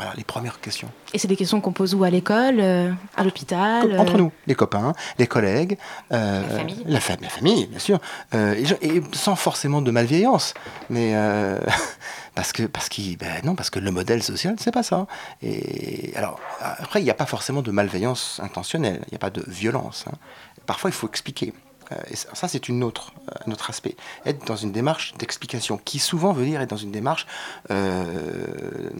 [0.02, 0.16] voilà.
[0.16, 0.90] les premières questions.
[1.12, 2.04] Et c'est des questions qu'on pose où?
[2.04, 5.78] À l'école euh, À l'hôpital Entre nous, les copains, les collègues.
[6.10, 8.00] la famille la, la, famille, bien sûr.
[8.34, 10.54] Et, sans forcément de malveillance.
[10.90, 11.14] Mais.
[12.34, 15.06] parce que parce qu'il ben non parce que le modèle social c'est pas ça
[15.42, 19.28] et alors après il n'y a pas forcément de malveillance intentionnelle il n'y a pas
[19.28, 20.16] de violence hein.
[20.64, 21.52] parfois il faut expliquer
[21.92, 23.96] euh, et ça, c'est une autre, euh, un autre aspect.
[24.26, 27.26] Être dans une démarche d'explication, qui souvent veut dire être dans une démarche
[27.70, 28.90] euh,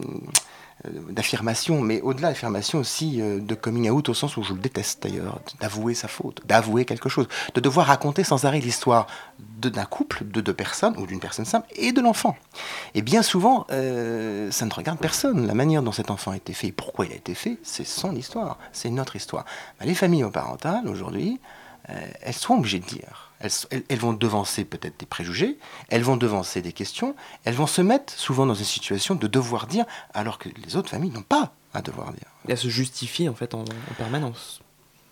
[1.11, 5.41] d'affirmation, mais au-delà d'affirmation aussi de coming out au sens où je le déteste d'ailleurs,
[5.61, 9.07] d'avouer sa faute, d'avouer quelque chose, de devoir raconter sans arrêt l'histoire
[9.39, 12.37] d'un couple, de deux personnes, ou d'une personne simple, et de l'enfant.
[12.95, 13.75] Et bien souvent, ça
[14.67, 15.47] ne regarde personne.
[15.47, 18.17] La manière dont cet enfant a été fait, pourquoi il a été fait, c'est son
[18.17, 19.45] histoire, c'est notre histoire.
[19.81, 21.41] les familles parentales aujourd'hui,
[21.91, 23.22] euh, elles sont obligées de dire.
[23.43, 28.13] Elles, vont devancer peut-être des préjugés, elles vont devancer des questions, elles vont se mettre
[28.13, 29.85] souvent dans une situation de devoir dire
[30.15, 32.29] alors que les autres familles n'ont pas à devoir dire.
[32.49, 33.65] Et à se justifier en fait en,
[33.99, 34.61] permanence.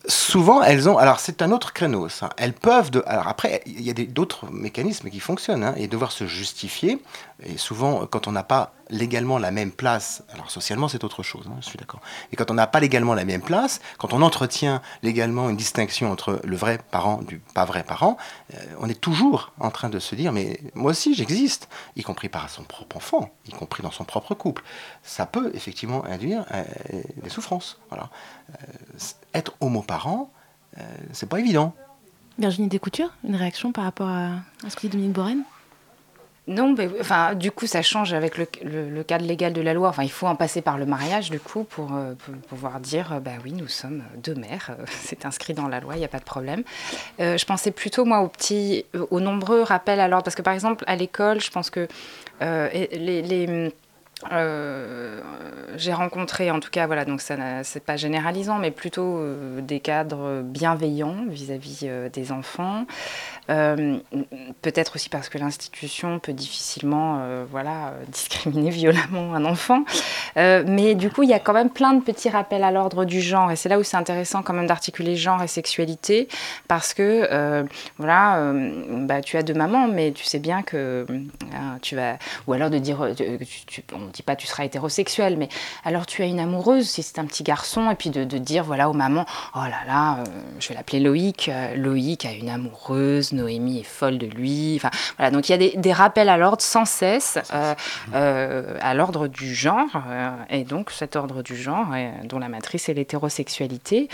[0.07, 0.97] Souvent, elles ont.
[0.97, 2.31] Alors, c'est un autre créneau, ça.
[2.39, 2.91] Elles peuvent.
[2.91, 7.03] De, alors, après, il y a d'autres mécanismes qui fonctionnent, hein, et devoir se justifier.
[7.43, 11.47] Et souvent, quand on n'a pas légalement la même place, alors socialement c'est autre chose,
[11.49, 12.01] hein, je suis d'accord,
[12.32, 16.11] et quand on n'a pas légalement la même place, quand on entretient légalement une distinction
[16.11, 18.16] entre le vrai parent du pas vrai parent,
[18.55, 22.28] euh, on est toujours en train de se dire mais moi aussi j'existe, y compris
[22.28, 24.62] par son propre enfant, y compris dans son propre couple.
[25.03, 26.64] Ça peut effectivement induire euh,
[27.22, 27.78] des souffrances.
[27.88, 28.11] Voilà.
[28.51, 28.99] Euh,
[29.34, 30.30] être homoparent,
[31.12, 31.74] c'est pas évident.
[32.38, 35.45] Virginie Descoutures, une réaction par rapport à, à ce que dit Dominique Borène
[36.51, 39.88] non, mais, enfin, du coup, ça change avec le, cadre légal de la loi.
[39.88, 42.14] Enfin, il faut en passer par le mariage, du coup, pour, euh,
[42.48, 44.70] pouvoir dire, euh, bah oui, nous sommes deux mères.
[44.70, 46.64] Euh, c'est inscrit dans la loi, il n'y a pas de problème.
[47.20, 50.24] je pensais plutôt, moi, aux petits, aux nombreux rappels à l'ordre.
[50.24, 51.86] Parce que, par exemple, à l'école, je pense que
[52.40, 53.72] les
[54.31, 55.21] euh,
[55.77, 59.81] j'ai rencontré, en tout cas, voilà, donc ça c'est pas généralisant, mais plutôt euh, des
[59.81, 62.87] cadres bienveillants vis-à-vis euh, des enfants.
[63.49, 69.85] Peut-être aussi parce que l'institution peut difficilement, voilà, discriminer violemment un enfant.
[70.37, 73.21] mais du coup, il y a quand même plein de petits rappels à l'ordre du
[73.21, 76.29] genre, et c'est là où c'est intéressant quand même d'articuler genre et sexualité,
[76.68, 77.64] parce que,
[77.99, 78.53] voilà,
[78.89, 81.05] bah, tu as deux mamans, mais tu sais bien que
[81.83, 83.09] tu vas, ou alors de dire,
[83.66, 85.48] tu, dit pas tu seras hétérosexuel, mais
[85.84, 88.88] alors tu as une amoureuse si c'est un petit garçon, et puis de, dire voilà
[88.88, 90.24] aux mamans, oh là là, euh,
[90.58, 94.74] je vais l'appeler Loïc, euh, Loïc a une amoureuse, Noémie est folle de lui.
[94.76, 99.28] Enfin voilà, donc il y a des, rappels à l'ordre sans cesse, euh, à l'ordre
[99.28, 99.88] du genre,
[100.48, 101.88] et donc cet ordre du genre,
[102.24, 104.08] dont la matrice est l'hétérosexualité.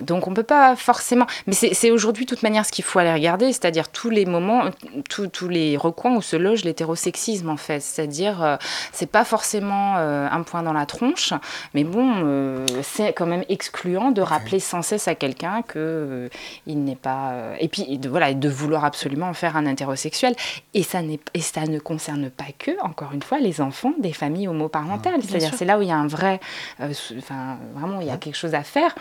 [0.00, 3.12] donc on peut pas forcément, mais c'est aujourd'hui de toute manière ce qu'il faut aller
[3.12, 4.64] regarder, c'est-à-dire tous les moments,
[5.08, 8.58] tous les recoins où se loge l'hétérosexisme en fait, c'est-à-dire
[8.92, 11.32] c'est pas forcément euh, un point dans la tronche,
[11.74, 16.28] mais bon, euh, c'est quand même excluant de rappeler sans cesse à quelqu'un que euh,
[16.66, 17.34] il n'est pas.
[17.58, 20.34] et puis de, voilà, de vouloir absolument en faire un hétérosexuel.
[20.74, 21.00] Et ça,
[21.34, 25.22] et ça ne concerne pas que, encore une fois, les enfants des familles homoparentales.
[25.22, 26.40] C'est-à-dire, c'est là où il y a un vrai.
[26.80, 28.94] Enfin, vraiment, il y a quelque chose à faire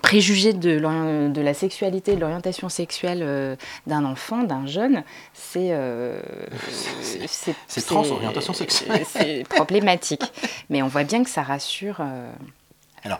[0.00, 0.78] préjugé de,
[1.28, 6.20] de, la sexualité, de l'orientation sexuelle euh, d'un enfant, d'un jeune, c'est euh,
[7.26, 9.04] c'est trans orientation sexuelle.
[9.06, 10.32] C'est problématique,
[10.70, 11.98] mais on voit bien que ça rassure.
[12.00, 12.30] Euh.
[13.04, 13.18] Alors,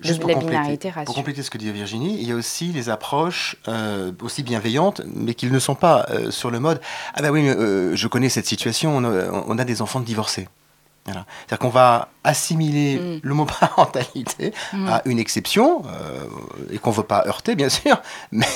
[0.00, 3.56] Juste pour compléter, pour compléter ce que dit Virginie, il y a aussi les approches
[3.68, 6.80] euh, aussi bienveillantes, mais qui ne sont pas sur le mode
[7.12, 10.48] Ah bah oui, je connais cette situation, on a, on a des enfants divorcés.
[11.06, 11.24] Voilà.
[11.40, 13.20] C'est-à-dire qu'on va assimiler Mm.
[13.22, 14.88] le mot parentalité Mm.
[14.88, 16.24] à une exception, euh,
[16.70, 18.00] et qu'on ne veut pas heurter, bien sûr,
[18.32, 18.46] mais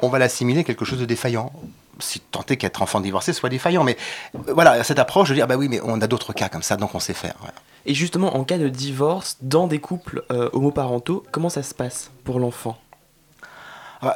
[0.00, 1.52] on va l'assimiler à quelque chose de défaillant.
[2.00, 3.84] Si tant est qu'être enfant divorcé soit défaillant.
[3.84, 3.96] Mais
[4.34, 6.76] euh, voilà, cette approche de dire, bah oui, mais on a d'autres cas comme ça,
[6.76, 7.34] donc on sait faire.
[7.38, 7.54] voilà.
[7.86, 12.10] Et justement, en cas de divorce, dans des couples euh, homoparentaux, comment ça se passe
[12.24, 12.76] pour l'enfant?
[12.80, 12.83] Ah,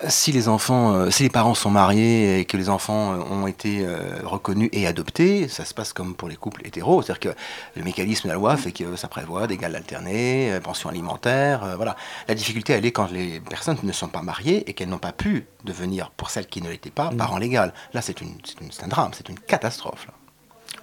[0.09, 3.47] Si les enfants, euh, si les parents sont mariés et que les enfants euh, ont
[3.47, 7.39] été euh, reconnus et adoptés, ça se passe comme pour les couples hétéros, c'est-à-dire que
[7.77, 11.77] le mécanisme de la loi fait que ça prévoit des gardes alternés, euh, pension alimentaire,
[11.77, 11.97] voilà.
[12.29, 15.13] La difficulté, elle est quand les personnes ne sont pas mariées et qu'elles n'ont pas
[15.13, 17.73] pu devenir, pour celles qui ne l'étaient pas, parents légales.
[17.95, 20.07] Là, c'est un drame, c'est une catastrophe.
[20.07, 20.18] là.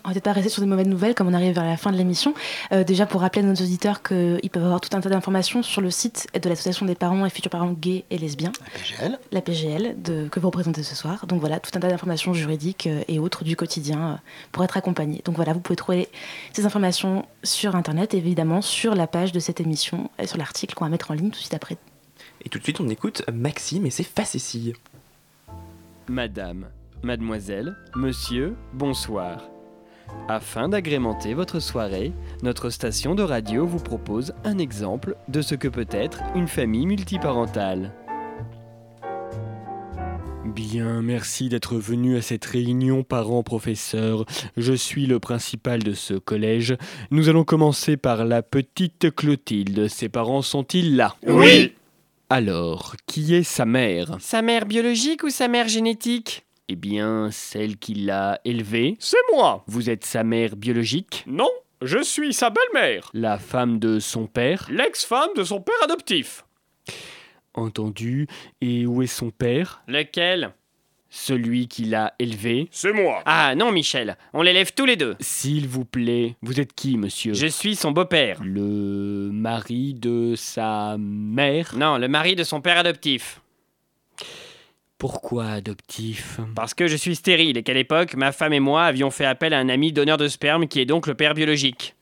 [0.06, 1.91] On va peut-être pas rester sur des mauvaises nouvelles comme on arrive vers la fin
[1.91, 2.36] de l'émission.
[2.72, 5.82] Euh, déjà pour rappeler à nos auditeurs qu'ils peuvent avoir tout un tas d'informations sur
[5.82, 8.51] le site de l'association des parents et futurs parents gays et lesbiens.
[8.62, 9.20] La PGL.
[9.32, 11.26] La PGL de, que vous représentez ce soir.
[11.26, 14.16] Donc voilà, tout un tas d'informations juridiques euh, et autres du quotidien euh,
[14.51, 15.24] pour être accompagnés.
[15.26, 16.08] Donc voilà, vous pouvez trouver
[16.53, 20.86] ces informations sur Internet, évidemment sur la page de cette émission et sur l'article qu'on
[20.86, 21.78] va mettre en ligne tout de suite après.
[22.43, 24.74] Et tout de suite, on écoute Maxime et ses facéties.
[26.08, 26.68] Madame,
[27.01, 29.55] mademoiselle, monsieur, bonsoir.
[30.28, 35.68] Afin d'agrémenter votre soirée, notre station de radio vous propose un exemple de ce que
[35.68, 37.91] peut être une famille multiparentale.
[40.45, 44.26] Bien, merci d'être venu à cette réunion parents-professeurs.
[44.58, 46.78] Je suis le principal de ce collège.
[47.12, 49.88] Nous allons commencer par la petite Clotilde.
[49.88, 51.16] Ses parents sont-ils là?
[51.28, 51.74] Oui.
[52.30, 54.18] Alors, qui est sa mère?
[54.20, 56.45] Sa mère biologique ou sa mère génétique?
[56.68, 58.95] Eh bien, celle qui l'a élevée.
[58.99, 59.63] C'est moi.
[59.68, 61.24] Vous êtes sa mère biologique?
[61.28, 61.51] Non,
[61.84, 64.66] je suis sa belle-mère, La femme de son père?
[64.72, 66.43] L'ex-femme de son père adoptif.
[67.53, 68.28] Entendu.
[68.61, 69.84] Et où est son père?
[69.88, 70.53] Lequel?
[71.11, 72.68] Celui qui l'a élevé?
[72.72, 73.22] C'est moi.
[73.26, 75.16] Ah non, Michel, on l'élève tous les deux.
[75.20, 77.36] S'il vous plaît, vous êtes qui, monsieur?
[77.36, 78.41] Je suis son beau-père.
[78.43, 81.74] Le mari de sa mère?
[81.78, 83.39] Non, le mari de son père adoptif.
[84.97, 89.11] Pourquoi adoptif Parce que je suis stérile et qu'à l'époque, ma femme et moi avions
[89.11, 91.95] fait appel à un ami donneur de sperme qui est donc le père biologique.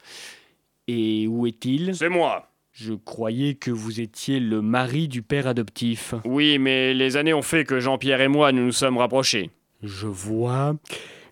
[0.87, 2.49] Et où est-il C'est moi.
[2.71, 6.13] Je croyais que vous étiez le mari du père adoptif.
[6.25, 9.49] Oui, mais les années ont fait que Jean-Pierre et moi nous nous sommes rapprochés.
[9.81, 10.75] Je vois.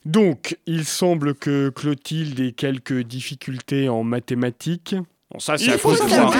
[0.05, 4.95] Donc, il semble que Clotilde ait quelques difficultés en mathématiques.
[5.32, 6.34] Bon, ça, c'est à cause de savoir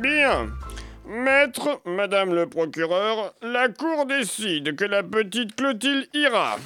[0.00, 0.48] Bien.
[1.06, 6.56] Maître, Madame le procureur, la Cour décide que la petite Clotilde ira.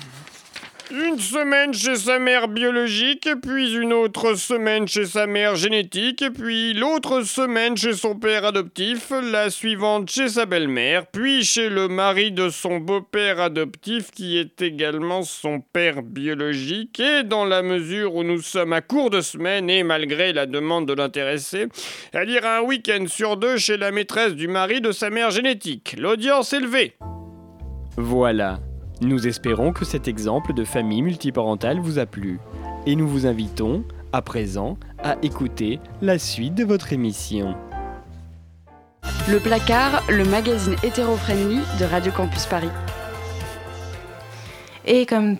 [0.90, 6.74] Une semaine chez sa mère biologique, puis une autre semaine chez sa mère génétique, puis
[6.74, 12.32] l'autre semaine chez son père adoptif, la suivante chez sa belle-mère, puis chez le mari
[12.32, 18.22] de son beau-père adoptif qui est également son père biologique, et dans la mesure où
[18.22, 21.66] nous sommes à court de semaine et malgré la demande de l'intéressé,
[22.12, 25.96] elle ira un week-end sur deux chez la maîtresse du mari de sa mère génétique.
[25.98, 26.92] L'audience est levée.
[27.96, 28.60] Voilà.
[29.04, 32.40] Nous espérons que cet exemple de famille multiparentale vous a plu.
[32.86, 33.84] Et nous vous invitons,
[34.14, 37.54] à présent, à écouter la suite de votre émission.
[39.28, 42.70] Le placard, le magazine hétéro-friendly de Radio Campus Paris.
[44.86, 45.36] Et comme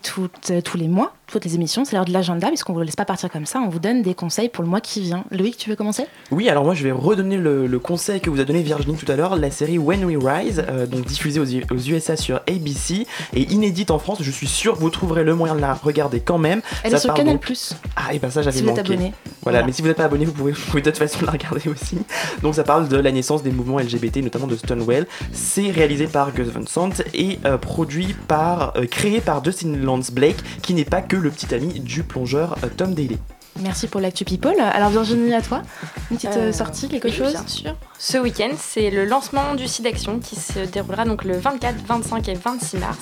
[0.50, 2.94] euh, tous les mois, toutes les émissions, c'est l'heure de l'agenda, puisqu'on ne vous laisse
[2.96, 5.24] pas partir comme ça, on vous donne des conseils pour le mois qui vient.
[5.32, 6.06] Loïc, tu veux commencer?
[6.30, 9.10] Oui, alors moi je vais redonner le, le conseil que vous a donné Virginie tout
[9.10, 13.06] à l'heure, la série When We Rise, euh, donc diffusée aux, aux USA sur ABC
[13.34, 14.18] et inédite en France.
[14.22, 16.62] Je suis sûr que vous trouverez le moyen de la regarder quand même.
[16.84, 17.34] Elle Ça est sur Canal+.
[17.34, 17.52] donc-
[17.96, 18.92] Ah, et ben ça j'avais Si vous êtes manqué.
[18.92, 19.12] abonné.
[19.42, 19.66] Voilà, Voilà.
[19.66, 21.68] mais si vous n'êtes pas abonné, vous pouvez, vous pouvez de toute façon la regarder
[21.68, 21.98] aussi.
[22.42, 25.06] Donc ça parle de la naissance des mouvements LGBT, notamment de Stonewall.
[25.32, 30.10] C'est réalisé par Gus Van Sant et euh, produit par, euh, créé par Dustin Lance
[30.10, 33.18] Blake, qui n'est pas que le petit ami du plongeur euh, Tom Daly.
[33.60, 34.54] Merci pour l'actu people.
[34.60, 35.62] Alors Virginie, à toi
[36.10, 37.76] Une petite euh, Euh, sortie, quelque oui, chose Bien sûr.
[37.98, 42.28] Ce week-end, c'est le lancement du site d'action qui se déroulera donc le 24, 25
[42.28, 42.98] et 26 mars.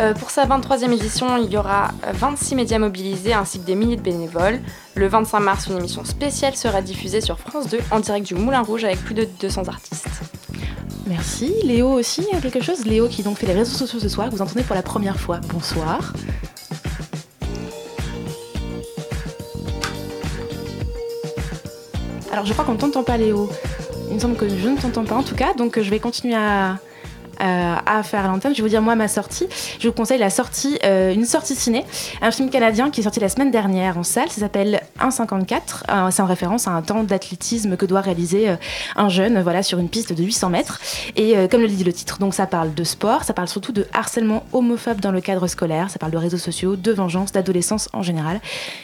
[0.00, 3.74] Euh, pour sa 23e édition, il y aura euh, 26 médias mobilisés ainsi que des
[3.74, 4.58] milliers de bénévoles.
[4.94, 8.62] Le 25 mars, une émission spéciale sera diffusée sur France 2 en direct du Moulin
[8.62, 10.08] Rouge avec plus de 200 artistes.
[11.06, 11.52] Merci.
[11.62, 14.34] Léo aussi, a quelque chose Léo qui donc fait les réseaux sociaux ce soir, que
[14.34, 15.40] vous entendez pour la première fois.
[15.52, 16.14] Bonsoir.
[22.32, 23.50] Alors je crois qu'on ne t'entend pas Léo.
[24.08, 26.34] Il me semble que je ne t'entends pas en tout cas, donc je vais continuer
[26.34, 26.78] à,
[27.40, 28.52] à faire à l'antenne.
[28.52, 29.46] Je vais vous dire moi ma sortie.
[29.80, 31.84] Je vous conseille la sortie, euh, une sortie ciné,
[32.20, 34.28] un film canadien qui est sorti la semaine dernière en salle.
[34.30, 35.82] Ça s'appelle 1,54.
[35.90, 38.56] Euh, c'est en référence à un temps d'athlétisme que doit réaliser euh,
[38.96, 40.80] un jeune, voilà, sur une piste de 800 mètres.
[41.16, 43.72] Et euh, comme le dit le titre, donc ça parle de sport, ça parle surtout
[43.72, 47.88] de harcèlement homophobe dans le cadre scolaire, ça parle de réseaux sociaux, de vengeance, d'adolescence
[47.92, 48.40] en général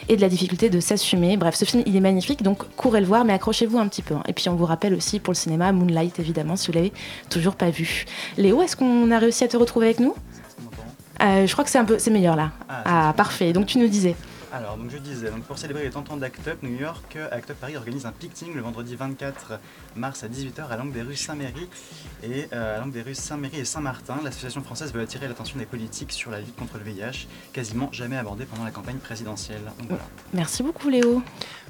[0.07, 1.37] et de la difficulté de s'assumer.
[1.37, 4.15] Bref, ce film il est magnifique, donc courez le voir, mais accrochez-vous un petit peu.
[4.15, 4.23] hein.
[4.27, 6.93] Et puis on vous rappelle aussi pour le cinéma Moonlight évidemment si vous l'avez
[7.29, 8.05] toujours pas vu.
[8.39, 10.15] Léo, est-ce qu'on a réussi à te retrouver avec nous
[11.21, 12.51] Euh, Je crois que c'est un peu, c'est meilleur là.
[12.85, 13.51] Ah, parfait.
[13.53, 14.15] Donc tu nous disais.
[14.51, 17.51] Alors, donc je disais, donc pour célébrer les 30 ans d'Act Up, New York, Act
[17.51, 19.59] Up Paris organise un picting le vendredi 24
[19.95, 21.69] mars à 18h à l'angle des rues Saint-Méry
[22.23, 24.15] et euh, à l'angle des rues Saint-Méry et Saint-Martin.
[24.23, 28.17] L'association française veut attirer l'attention des politiques sur la lutte contre le VIH, quasiment jamais
[28.17, 29.61] abordée pendant la campagne présidentielle.
[29.77, 30.03] Donc voilà.
[30.33, 31.21] Merci beaucoup Léo.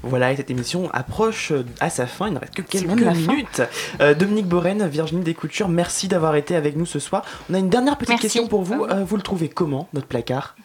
[0.01, 2.29] Voilà, et cette émission approche euh, à sa fin.
[2.29, 3.61] Il ne reste que quelques minutes.
[3.99, 7.25] Euh, Dominique Borène, Virginie Descoutures, merci d'avoir été avec nous ce soir.
[7.49, 8.21] On a une dernière petite Merci.
[8.21, 8.85] question pour vous.
[8.85, 10.55] Euh, vous le trouvez comment, notre placard?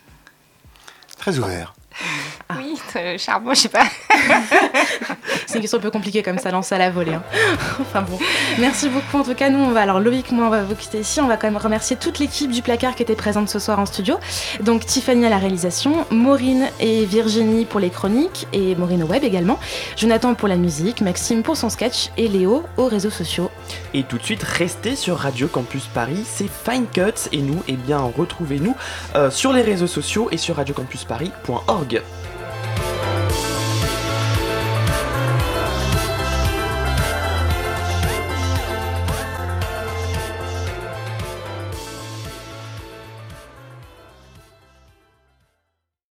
[1.18, 1.74] Très ouvert.
[2.56, 3.84] Oui, euh, charbon, je sais pas.
[5.46, 7.14] C'est une question un peu compliquée comme ça, lancer à la volée.
[7.14, 7.22] hein.
[7.80, 8.18] enfin bon,
[8.58, 9.18] merci beaucoup.
[9.18, 11.20] En tout cas, nous, on va, alors Loïc, moi, on va vous quitter ici.
[11.20, 13.86] On va quand même remercier toute l'équipe du placard qui était présente ce soir en
[13.86, 14.16] studio.
[14.60, 19.22] Donc Tiffany à la réalisation, Maureen et Virginie pour les chroniques, et Maureen au web
[19.24, 19.58] également,
[19.96, 23.50] Jonathan pour la musique, Maxime pour son sketch, et Léo aux réseaux sociaux.
[23.94, 27.76] Et tout de suite, restez sur Radio Campus Paris, c'est Fine Cuts et nous, eh
[27.76, 28.76] bien, retrouvez-nous
[29.14, 32.02] euh, sur les réseaux sociaux et sur radiocampusparis.org.